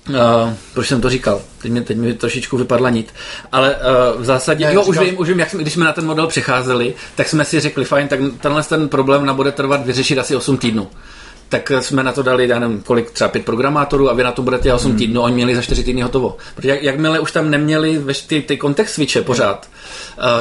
[0.08, 1.42] Uh, proč jsem to říkal?
[1.62, 3.14] Teď mi, teď mi trošičku vypadla nit.
[3.52, 5.92] Ale uh, v zásadě, Ne, jo, už vím, už vím, jak jsme, když jsme na
[5.92, 9.86] ten model přecházeli, tak jsme si řekli, fajn, tak tenhle ten problém nám bude trvat
[9.86, 10.88] vyřešit asi 8 týdnů.
[11.54, 14.42] Tak jsme na to dali, já nevím, kolik, třeba pět programátorů a vy na to
[14.42, 14.98] budete 8 hmm.
[14.98, 16.36] týdnů, oni měli za 4 týdny hotovo.
[16.54, 19.83] Protože jak, jakmile už tam neměli ty, ty kontext switche pořád, uh,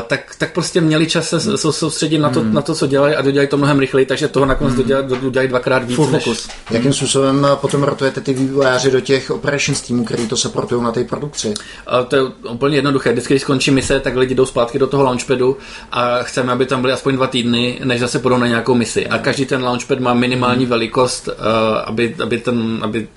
[0.07, 1.57] tak, tak prostě měli čas se hmm.
[1.57, 4.73] soustředit na to, na to, co dělají a dodělají to mnohem rychleji, takže toho nakonec
[4.73, 4.81] hmm.
[4.81, 5.95] dodělají, dodělají dvakrát víc.
[5.95, 6.47] Full než- fokus.
[6.71, 11.03] Jakým způsobem potom rotujete ty vývojáři do těch operations týmů, který to supportují na té
[11.03, 11.53] produkci?
[11.87, 13.11] A to je úplně jednoduché.
[13.11, 15.57] Vždycky, když skončí mise, tak lidi jdou zpátky do toho launchpadu
[15.91, 19.07] a chceme, aby tam byly aspoň dva týdny, než zase půjdou na nějakou misi.
[19.07, 21.33] A každý ten launchpad má minimální velikost, uh,
[21.85, 23.07] aby, aby ten, aby,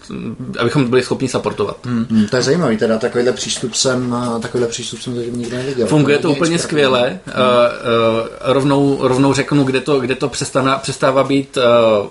[0.58, 1.76] abychom byli schopni supportovat.
[1.84, 2.06] Hmm.
[2.10, 5.86] Hmm, to je zajímavý, teda takovýhle přístup jsem, eh, takovýhle přístup jsem zatím nikdy neviděl.
[5.86, 7.20] Funguje to je úplně skvěle.
[7.26, 11.62] Uh, uh, rovnou, rovnou řeknu, kde to, kde to přestává, přestává být uh,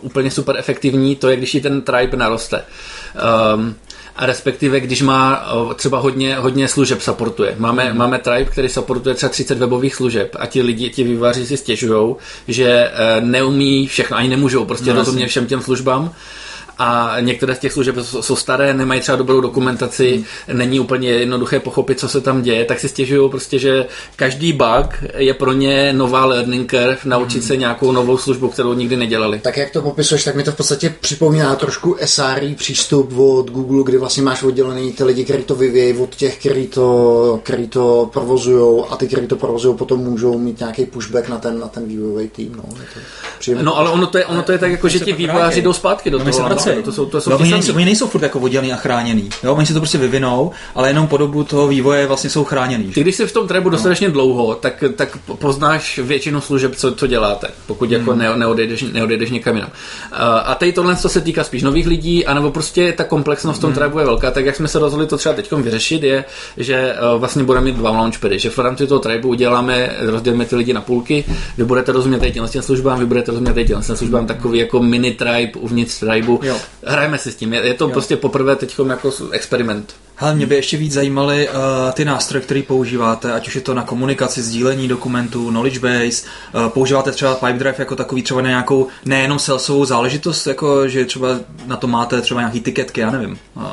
[0.01, 2.63] úplně super efektivní, to je, když ti ten tribe naroste.
[3.55, 3.75] Um,
[4.15, 7.55] a respektive, když má uh, třeba hodně, hodně služeb supportuje.
[7.57, 7.97] Máme, mm.
[7.97, 12.15] máme tribe, který supportuje třeba 30 webových služeb a ti lidi, ti výváři si stěžují,
[12.47, 16.13] že neumí všechno, ani nemůžou prostě No, rozumět všem těm službám
[16.77, 20.23] a některé z těch služeb jsou staré, nemají třeba dobrou dokumentaci,
[20.53, 24.87] není úplně jednoduché pochopit, co se tam děje, tak si stěžují prostě, že každý bug
[25.17, 29.39] je pro ně nová learning curve, naučit se nějakou novou službu, kterou nikdy nedělali.
[29.39, 33.83] Tak jak to popisuješ, tak mi to v podstatě připomíná trošku SRI přístup od Google,
[33.83, 38.09] kdy vlastně máš oddělený ty lidi, kteří to vyvíjejí, od těch, kteří to, který to
[38.13, 41.87] provozují a ty, kteří to provozují, potom můžou mít nějaký pushback na ten, na ten
[41.87, 42.53] vývojový tým.
[42.57, 42.99] No, je to
[43.39, 43.63] příjemné.
[43.63, 46.09] No ale ono to je, ono to je tak, jako, že ti vývojáři jdou zpátky
[46.09, 46.49] do No, toho.
[46.65, 46.75] Vracejí.
[46.75, 48.75] ano, to jsou, to jsou no, ti oni, nejsou, oni nejsou furt jako oddělený a
[48.75, 49.29] chráněný.
[49.43, 49.55] Jo?
[49.55, 52.91] Oni si to prostě vyvinou, ale jenom po dobu toho vývoje vlastně jsou chráněný.
[52.91, 57.07] Ty, když jsi v tom trebu dostatečně dlouho, tak, tak poznáš většinu služeb, co, co
[57.07, 58.19] děláte, pokud jako Hmm.
[58.19, 59.69] ne, neodejdeš, neodejdeš někam jinam.
[59.69, 63.63] Uh, a tady tohle co se týká spíš nových lidí, anebo prostě ta komplexnost v
[63.63, 63.73] Hmm.
[63.73, 66.25] tom trebu je velká, tak jak jsme se rozhodli to třeba teď vyřešit, je,
[66.57, 70.55] že uh, vlastně budeme mít dva launchpady, že v rámci toho trebu uděláme, rozdělíme ty
[70.55, 71.25] lidi na půlky,
[71.57, 75.99] vy budete rozumět těm službám, vy budete rozumět těm službám, takový jako mini tribe uvnitř
[75.99, 76.39] tribu.
[76.43, 76.54] Jo.
[76.83, 79.95] Hrajeme si s tím, je, je to prostě poprvé teď jako experiment.
[80.15, 81.55] Hele, mě by ještě víc zajímaly uh,
[81.93, 86.67] ty nástroje, které používáte, ať už je to na komunikaci, sdílení dokumentů, knowledge base, uh,
[86.67, 91.27] používáte třeba Pipedrive jako takový třeba na nějakou nejenom salesovou záležitost, jako že třeba
[91.65, 93.39] na to máte třeba nějaký tiketky, já nevím.
[93.55, 93.63] Uh,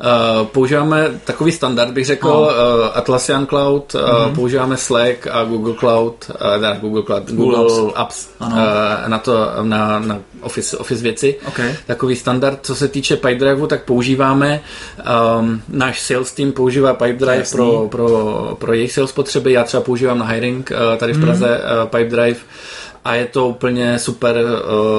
[0.00, 2.40] Uh, používáme takový standard, bych řekl, No.
[2.40, 2.48] uh,
[2.94, 4.34] Atlassian Cloud, uh, mm-hmm.
[4.34, 8.56] používáme Slack a Google Cloud, uh, ne, Google Cloud, Google, Google Apps, Ano.
[8.56, 11.36] uh, na to, na, na Office, Office věci.
[11.48, 11.60] OK.
[11.86, 14.60] Takový standard, co se týče Pipedrive, tak používáme,
[15.40, 17.56] um, náš sales team používá Pipedrive Jasný.
[17.56, 21.60] pro, pro, pro jejich sales potřeby, já třeba používám na hiring uh, tady v Praze
[21.60, 22.38] uh, Pipedrive
[23.08, 24.36] a je to úplně super,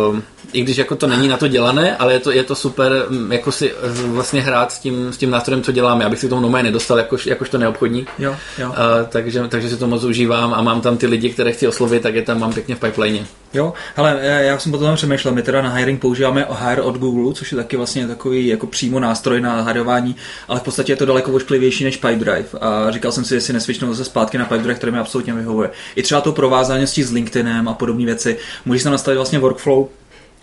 [0.09, 0.19] uh,
[0.53, 3.31] i když jako to není na to dělané, ale je to, je to super mm,
[3.31, 6.41] jako si eh, vlastně hrát s tím, s tím nástrojem, co děláme, abych si tomu
[6.41, 8.09] normálně nedostal jakož, jakož to neobchodník.
[8.19, 8.69] jo, jo.
[8.69, 8.75] Uh,
[9.09, 12.15] takže, takže si to moc užívám a mám tam ty lidi, které chci oslovit, tak
[12.15, 13.25] je tam mám pěkně v pipeline.
[13.53, 17.51] Jo, hele, já, jsem potom přemýšlel, my teda na hiring používáme Hire od Google, což
[17.51, 20.15] je taky vlastně takový jako přímo nástroj na hirování,
[20.47, 22.59] ale v podstatě je to daleko ošklivější než Pipedrive.
[22.61, 25.69] A říkal jsem si, jestli nesvičnou zase zpátky na Pipedrive, který mi absolutně vyhovuje.
[25.95, 28.37] I třeba to provázáností s LinkedInem a podobné věci.
[28.65, 29.87] Můžeš tam nastavit vlastně workflow,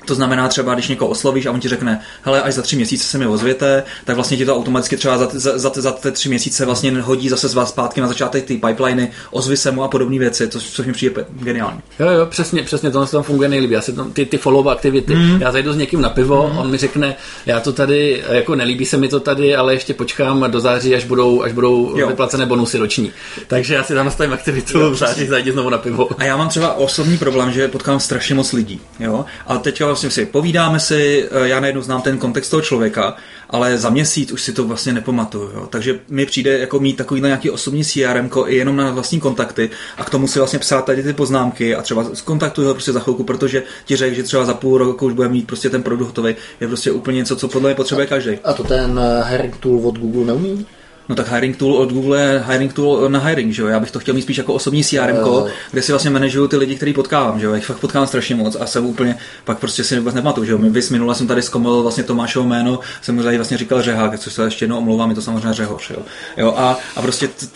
[0.07, 3.05] to znamená třeba, když někoho oslovíš a on ti řekne, hele, až za tři měsíce
[3.05, 6.13] se mi ozvěte, tak vlastně ti to automaticky třeba za, ty- za, za, za ty
[6.13, 9.83] tři měsíce vlastně hodí zase z vás zpátky na začátek ty pipeliny, ozvy se mu
[9.85, 11.81] a podobné věci, což, což mi přijde geniální.
[12.01, 13.71] Jo, jo, přesně, přesně, se tam funguje nejlíp.
[13.71, 15.15] Já si tam, ty, ty follow aktivity.
[15.15, 15.41] Mm.
[15.41, 16.59] Já zajdu s někým na pivo, mm.
[16.59, 20.51] on mi řekne, já to tady, jako nelíbí se mi to tady, ale ještě počkám
[20.51, 22.09] do září, až budou, až budou Jo.
[22.09, 23.13] vyplacené bonusy roční.
[23.47, 26.09] Takže já si tam nastavím aktivitu, v září zajdi znovu na pivo.
[26.19, 28.81] A já mám třeba osobní problém, že potkám strašně moc lidí.
[29.01, 29.25] Jo?
[29.47, 33.17] A teďka vlastně si povídáme si, eh, já najednou znám ten kontext toho člověka,
[33.51, 35.51] ale za měsíc už si to vlastně nepamatuju.
[35.55, 35.67] Jo?
[35.71, 40.05] Takže mi přijde jako mít takovýhle nějaký osobní CRM i jenom na vlastní kontakty a
[40.05, 43.25] k tomu si vlastně psát tady ty poznámky a třeba skontaktuju ho prostě za chvilku,
[43.25, 46.37] protože ti řekl, že třeba za půl roku už bude mít prostě ten produkt hotový.
[46.61, 48.39] Je prostě úplně něco, co podle mě potřebuje každý.
[48.45, 50.67] A to ten eh, hiring tool od Google neumí?
[51.09, 53.69] No tak hiring tool od Google je hiring tool na hiring, že jo?
[53.69, 55.47] Já bych to chtěl mít spíš jako osobní CRM, Jo.
[55.71, 57.55] kde si vlastně manažuju ty lidi, který potkávám, že jo?
[57.55, 60.59] Já fakt potkávám strašně moc a jsem úplně, pak prostě si vůbec nepamatuju, že jo?
[60.59, 64.33] Vys minule jsem tady zkomolil vlastně Tomášovo jméno, jsem mu tady vlastně říkal Řehák, což
[64.33, 66.03] se ještě jednou omlouvám, je to samozřejmě Řehoř, jo?
[66.37, 67.47] jo a, a, prostě t,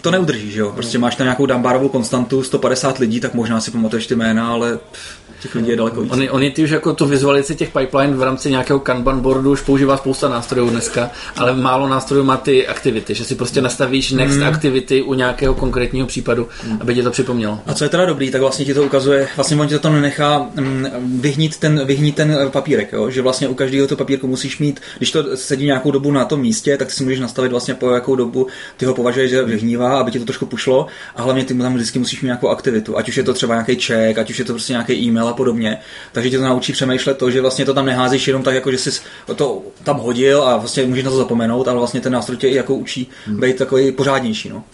[0.00, 0.72] to neudržíš, že jo?
[0.74, 4.78] Prostě máš tam nějakou dambárovou konstantu, 150 lidí, tak možná si pamatuješ ty jména, ale
[4.92, 6.12] pff, těch lidí je daleko víc.
[6.12, 9.60] Oni, oni ty už jako tu vizualizaci těch pipeline v rámci nějakého Kanban boardu už
[9.60, 14.36] používá spousta nástrojů dneska, ale málo nástrojů má ty aktivity, že si prostě nastavíš next
[14.38, 14.48] Mhm.
[14.48, 16.48] activity u nějakého konkrétního případu,
[16.80, 17.58] aby ti to připomnělo.
[17.66, 20.46] A co je teda dobrý, tak vlastně ti to ukazuje, vlastně on ti to nenechá
[20.54, 20.86] mm,
[21.20, 23.10] vyhnít ten, vyhnít ten eh, papírek, jo?
[23.10, 26.40] že vlastně u každého toho papírku musíš mít, když to sedí nějakou dobu na tom
[26.40, 30.10] místě, tak si můžeš nastavit vlastně po jakou dobu ty ho považuješ, že vyhnívá, aby
[30.10, 33.08] ti to trošku pušlo a hlavně ty mu tam vždycky musíš mít nějakou aktivitu, ať
[33.08, 35.78] už je to třeba nějaký check, ať už je to prostě nějaký e-mail a podobně.
[36.12, 38.78] Takže tě to naučí přemýšlet to, že vlastně to tam neházíš jenom tak, jako že
[38.78, 39.00] jsi
[39.36, 42.54] to tam hodil a vlastně můžeš na to zapomenout, ale vlastně ten nástroj tě i
[42.54, 44.48] jako učí být takový pořádnější.
[44.48, 44.64] No.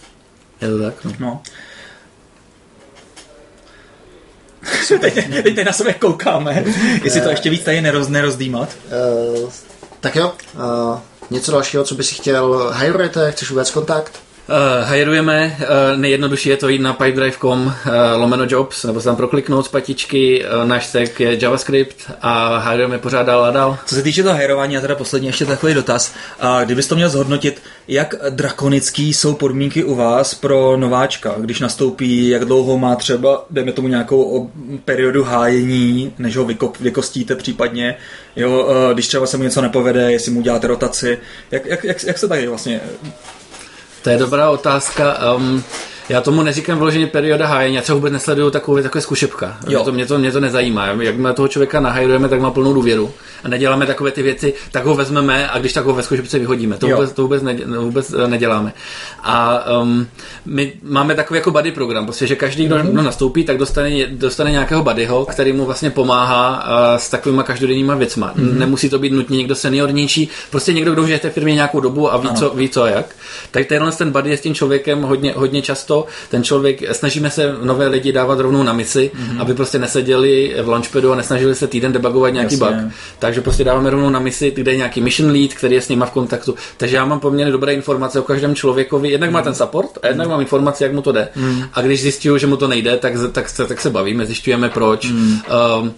[0.61, 1.05] Je to tak?
[1.05, 1.13] No.
[1.19, 1.41] No.
[4.99, 6.63] teď, teď tady na sebe koukáme,
[7.03, 8.77] jestli to ještě víc tady neroz, nerozdýmat.
[9.43, 9.49] Uh,
[9.99, 10.99] tak jo, uh,
[11.29, 14.22] něco dalšího, co by si chtěl, hajrujete, chceš vůbec kontakt?
[14.49, 17.73] Uh, hajrujeme, uh, nejjednodušší je to jít na pipedrive.com uh,
[18.15, 22.97] lomeno jobs, nebo se tam prokliknout z patičky, uh, náš stack je JavaScript a hajrujeme
[22.97, 23.77] pořád dál a dál.
[23.85, 26.13] Co se týče toho hajrování, a teda poslední ještě takový dotaz.
[26.39, 32.29] A kdybys to měl zhodnotit, jak drakonický jsou podmínky u vás pro nováčka, když nastoupí,
[32.29, 34.51] jak dlouho má třeba, dejme tomu nějakou
[34.85, 37.95] periodu hájení, než ho vykop, vykostíte případně,
[38.35, 41.17] jo, eh, když třeba se mu něco nepovede, jestli mu děláte rotaci,
[41.51, 42.81] jak, jak, jak, jak se tady vlastně
[44.03, 45.35] To je dobrá otázka.
[45.35, 45.63] Um,
[46.09, 49.57] já tomu neříkám vyloženě perioda hájení, já třeba vůbec nesleduju takové, takové zkušebka.
[49.67, 49.79] Jo.
[49.79, 50.87] Mě to, mě, to, mě to nezajímá.
[50.87, 53.11] Jakmile toho člověka nahajrujeme, tak má plnou důvěru.
[53.43, 56.77] A neděláme takové ty věci, tak ho vezmeme a když tak ho ve zkušebce vyhodíme.
[56.77, 56.95] To Jo.
[56.95, 58.73] vůbec, to vůbec, nedě, vůbec eh, neděláme.
[59.23, 60.07] A um,
[60.45, 64.51] my máme takový jako buddy program, prostě, že každý, kdo, kdo nastoupí, tak dostane, dostane
[64.51, 68.33] nějakého buddyho, který mu vlastně pomáhá uh, s takovýma každodenníma věcma.
[68.35, 68.57] Mm-hmm.
[68.57, 71.79] Nemusí to být nutně někdo seniornější, prostě někdo, kdo už je v té firmě nějakou
[71.79, 73.05] dobu a ví, co, ví co jak.
[73.51, 75.92] Tak tenhle ten buddy je s tím člověkem hodně, hodně často.
[76.29, 79.41] Ten člověk, snažíme se nové lidi dávat rovnou na misi, mm-hmm.
[79.41, 82.77] aby prostě neseděli v launchpadu a nesnažili se týden debugovat nějaký Jasně.
[82.77, 82.93] bug.
[83.19, 86.05] Takže prostě dáváme rovnou na misi, kde je nějaký mission lead, který je s nima
[86.05, 86.55] v kontaktu.
[86.77, 89.09] Takže já mám poměrně dobré informace o každém člověkovi.
[89.09, 91.29] Jednak má ten support a jednak mám informace, jak mu to jde.
[91.73, 95.05] A když zjišťuju, že mu to nejde, tak, tak, se, tak se bavíme, zjišťujeme proč.
[95.11, 95.93] Um,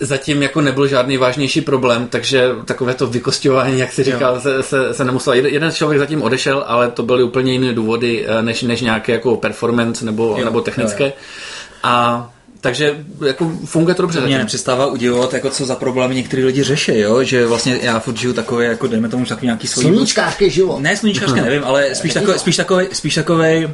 [0.00, 4.94] zatím jako nebyl žádný vážnější problém, takže takové to vykostování, jak si říkal, se, se,
[4.94, 5.32] se nemusel.
[5.32, 9.36] Jeden, člověk zatím odešel, ale to byly úplně jiné důvody, eh, než, než nějaké jako
[9.36, 11.04] performance nebo, Jo, nebo technické.
[11.04, 11.12] jo,
[11.82, 12.30] A
[12.60, 14.38] takže jako funguje to dobře Mě zatím.
[14.38, 17.22] nepřestává udivovat, jako co za problémy některý lidi řeší, jo?
[17.22, 19.84] že vlastně já furt žiju takové, jako dejme tomu takový nějaký svůj...
[19.84, 20.80] Sluníčkářský život.
[20.80, 23.68] Ne, sluníčkářské nevím, ale spíš takový, spíš takový, spíš takový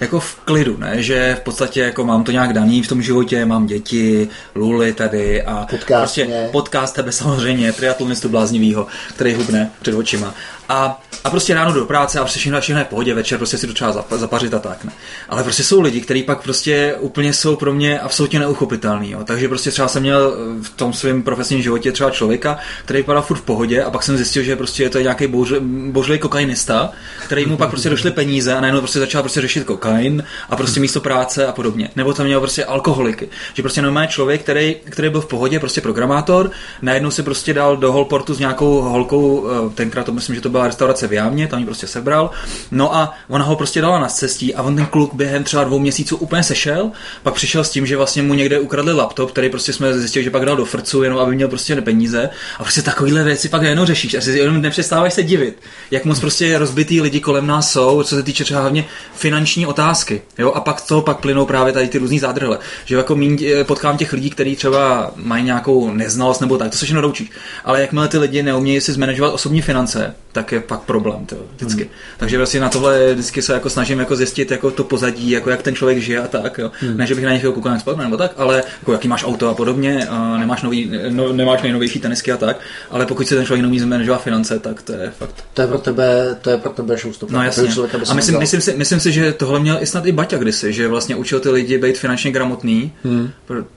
[0.00, 1.02] jako v klidu, ne?
[1.02, 5.42] že v podstatě jako mám to nějak daný v tom životě, mám děti, luly tady
[5.42, 6.48] a Podcast prostě mě.
[6.52, 10.34] podcast tebe samozřejmě, triatlonistu bláznivýho, který hubne před očima.
[10.68, 13.66] A, a prostě ráno do práce a prostě všechno, všechno je pohodě, večer prostě si
[13.66, 14.84] to třeba zap- zapařit a tak.
[14.84, 14.92] Ne?
[15.28, 19.10] Ale prostě jsou lidi, kteří pak prostě úplně jsou pro mě absolutně neuchopitelný.
[19.10, 19.24] Jo?
[19.24, 23.22] Takže prostě třeba jsem měl eh, v tom svém profesním životě třeba člověka, který vypadal
[23.22, 26.90] furt v pohodě a pak jsem zjistil, že prostě je to nějaký božl- božlej kokainista,
[27.24, 30.80] který mu pak prostě došly peníze a najednou prostě začal prostě řešit kokain a prostě
[30.80, 31.90] místo práce a podobně.
[31.96, 33.28] Nebo tam měl prostě alkoholiky.
[33.54, 36.50] Že prostě normálně člověk, který, který byl v pohodě, prostě programátor,
[36.82, 40.50] najednou si prostě dal do holportu s nějakou holkou, eh, tenkrát to myslím, že to
[40.58, 42.30] byla restaurace v Jámě, tam ji prostě sebral.
[42.70, 45.78] No a ona ho prostě dala na cestí a on ten kluk během třeba dvou
[45.78, 46.90] měsíců úplně sešel,
[47.22, 50.30] pak přišel s tím, že vlastně mu někde ukradli laptop, který prostě jsme zjistili, že
[50.30, 52.30] pak dal do frcu, jenom aby měl prostě peníze.
[52.58, 54.14] A prostě takovýhle věci pak jenom řešíš.
[54.14, 58.16] A si jenom nepřestáváš se divit, jak moc prostě rozbitý lidi kolem nás jsou, co
[58.16, 58.84] se týče třeba hlavně
[59.14, 60.22] finanční otázky.
[60.38, 60.52] Jo?
[60.52, 62.58] A pak z toho pak plynou právě tady ty různý zádrhele.
[62.84, 66.78] Že jako míň, eh, potkám těch lidí, kteří třeba mají nějakou neznalost nebo tak, to
[66.78, 67.30] se všechno doučíš.
[67.64, 71.82] Ale jakmile ty lidi neumějí si zmanagovat osobní finance, tak je pak problém, to, vždycky.
[71.82, 71.92] Hmm.
[72.18, 75.62] Takže vlastně na tohle vždycky se jako snažím jako zjistit jako to pozadí, jako jak
[75.62, 76.58] ten člověk žije a tak.
[76.58, 76.70] Jo.
[76.80, 76.96] Hmm.
[76.96, 79.54] Ne, že bych na někoho koukal spadne, nebo tak, ale jako jaký máš auto a
[79.54, 83.62] podobně, a nemáš, nový, no, nemáš nejnovější tenisky a tak, ale pokud si ten člověk
[83.62, 86.96] neumí zmanagovat finance, tak to je fakt To je pro tebe, to je pro tebe
[86.96, 87.36] showstopper.
[87.36, 87.72] No jasně.
[87.72, 87.80] Se
[88.10, 90.88] A myslím, myslím, si, myslím si, že tohle měl i snad i Baťa kdysi, že
[90.88, 93.30] vlastně učil ty lidi být finančně gramotný, hmm.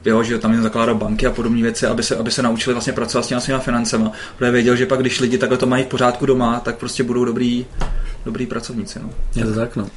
[0.06, 2.94] jo, že tam jim zakládal banky a podobné věci, aby se, aby se naučili vlastně
[2.94, 4.12] pracovat s těma svýma financema.
[4.38, 7.26] Protože věděl, že pak když lidi takhle to mají v pořádku doma, tak prostě budou
[7.26, 7.66] dobrý,
[8.26, 9.00] dobrý pracovníci.
[9.00, 9.10] No.
[9.36, 9.88] Je to tak, no.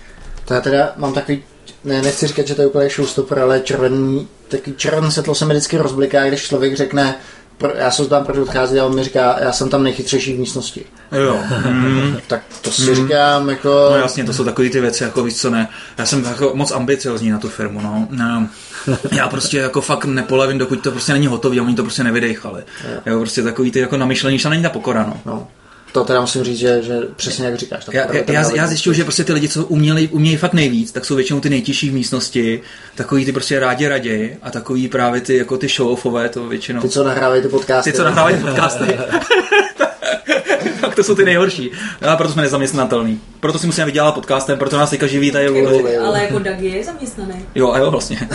[0.45, 1.43] To já teda mám takový,
[1.85, 5.55] ne, nechci říkat, že to je úplně showstopper, ale červený, takový červený světlo se mi
[5.55, 7.17] vždycky rozbliká, když člověk řekne,
[7.59, 10.39] pro, já se tam proč odchází a on mi říká, já jsem tam nejchytřejší v
[10.39, 10.85] místnosti.
[11.12, 11.39] Jo.
[11.67, 12.17] Mm.
[12.27, 13.89] Tak to si říkám, jako...
[13.91, 15.69] No jasně, to jsou takové ty věci, jako víš co ne.
[15.99, 18.09] Já jsem jako moc ambiciozní na tu firmu, no.
[18.11, 18.49] no.
[19.12, 22.62] Já prostě jako fakt nepolevím, dokud to prostě není hotový a oni to prostě nevydechali.
[23.07, 25.21] Jo, prostě takový ty jako namyšlení, že to není ta pokora, no.
[25.27, 25.49] No.
[25.95, 27.85] To teda musím říct, že, že přesně jak říkáš.
[27.85, 31.05] tak Já, já, já, zjišťuju, že prostě ty lidi, co uměli, umějí fakt nejvíc, tak
[31.05, 32.61] jsou většinou ty nejtěžší v místnosti,
[32.95, 36.81] takový ty prostě rádi raději a takový právě ty jako ty show-offové, to většinou.
[36.81, 37.91] Ty, co nahrávají ty podcasty.
[37.91, 38.85] Ty, co nahrávají podcasty.
[40.81, 41.71] tak to jsou ty nejhorší.
[42.01, 43.21] A proto jsme nezaměstnatelný.
[43.41, 45.99] Proto si musíme vydělat podcastem, proto nás teďka živí tady.
[45.99, 47.35] Ale jako Dagi je zaměstnaný.
[47.55, 48.19] Jo, a jo, vlastně.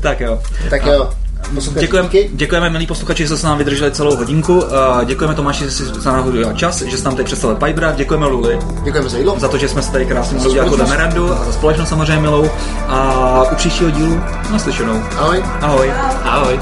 [0.00, 0.42] tak jo.
[0.70, 0.92] Tak jo.
[1.00, 1.25] posluchači,
[1.80, 4.74] Děkujeme, děkujeme, milí posluchači, že jste s námi vydrželi celou hodinku.
[4.74, 7.92] A Děkujeme Tomáši, že jsi za udělal čas, že jsi nám tady představil Pipera.
[7.92, 9.34] Děkujeme Luli Děkujeme za jídlo.
[9.38, 10.76] za to, že jsme se tady krásně mohli udělat jako.
[10.76, 12.50] Demerandu a za společnost samozřejmě milou.
[12.88, 14.20] A u příštího dílu
[14.50, 15.02] naslyšenou.
[15.18, 15.42] Ahoj.
[15.60, 15.92] Ahoj.
[16.24, 16.58] Ahoj.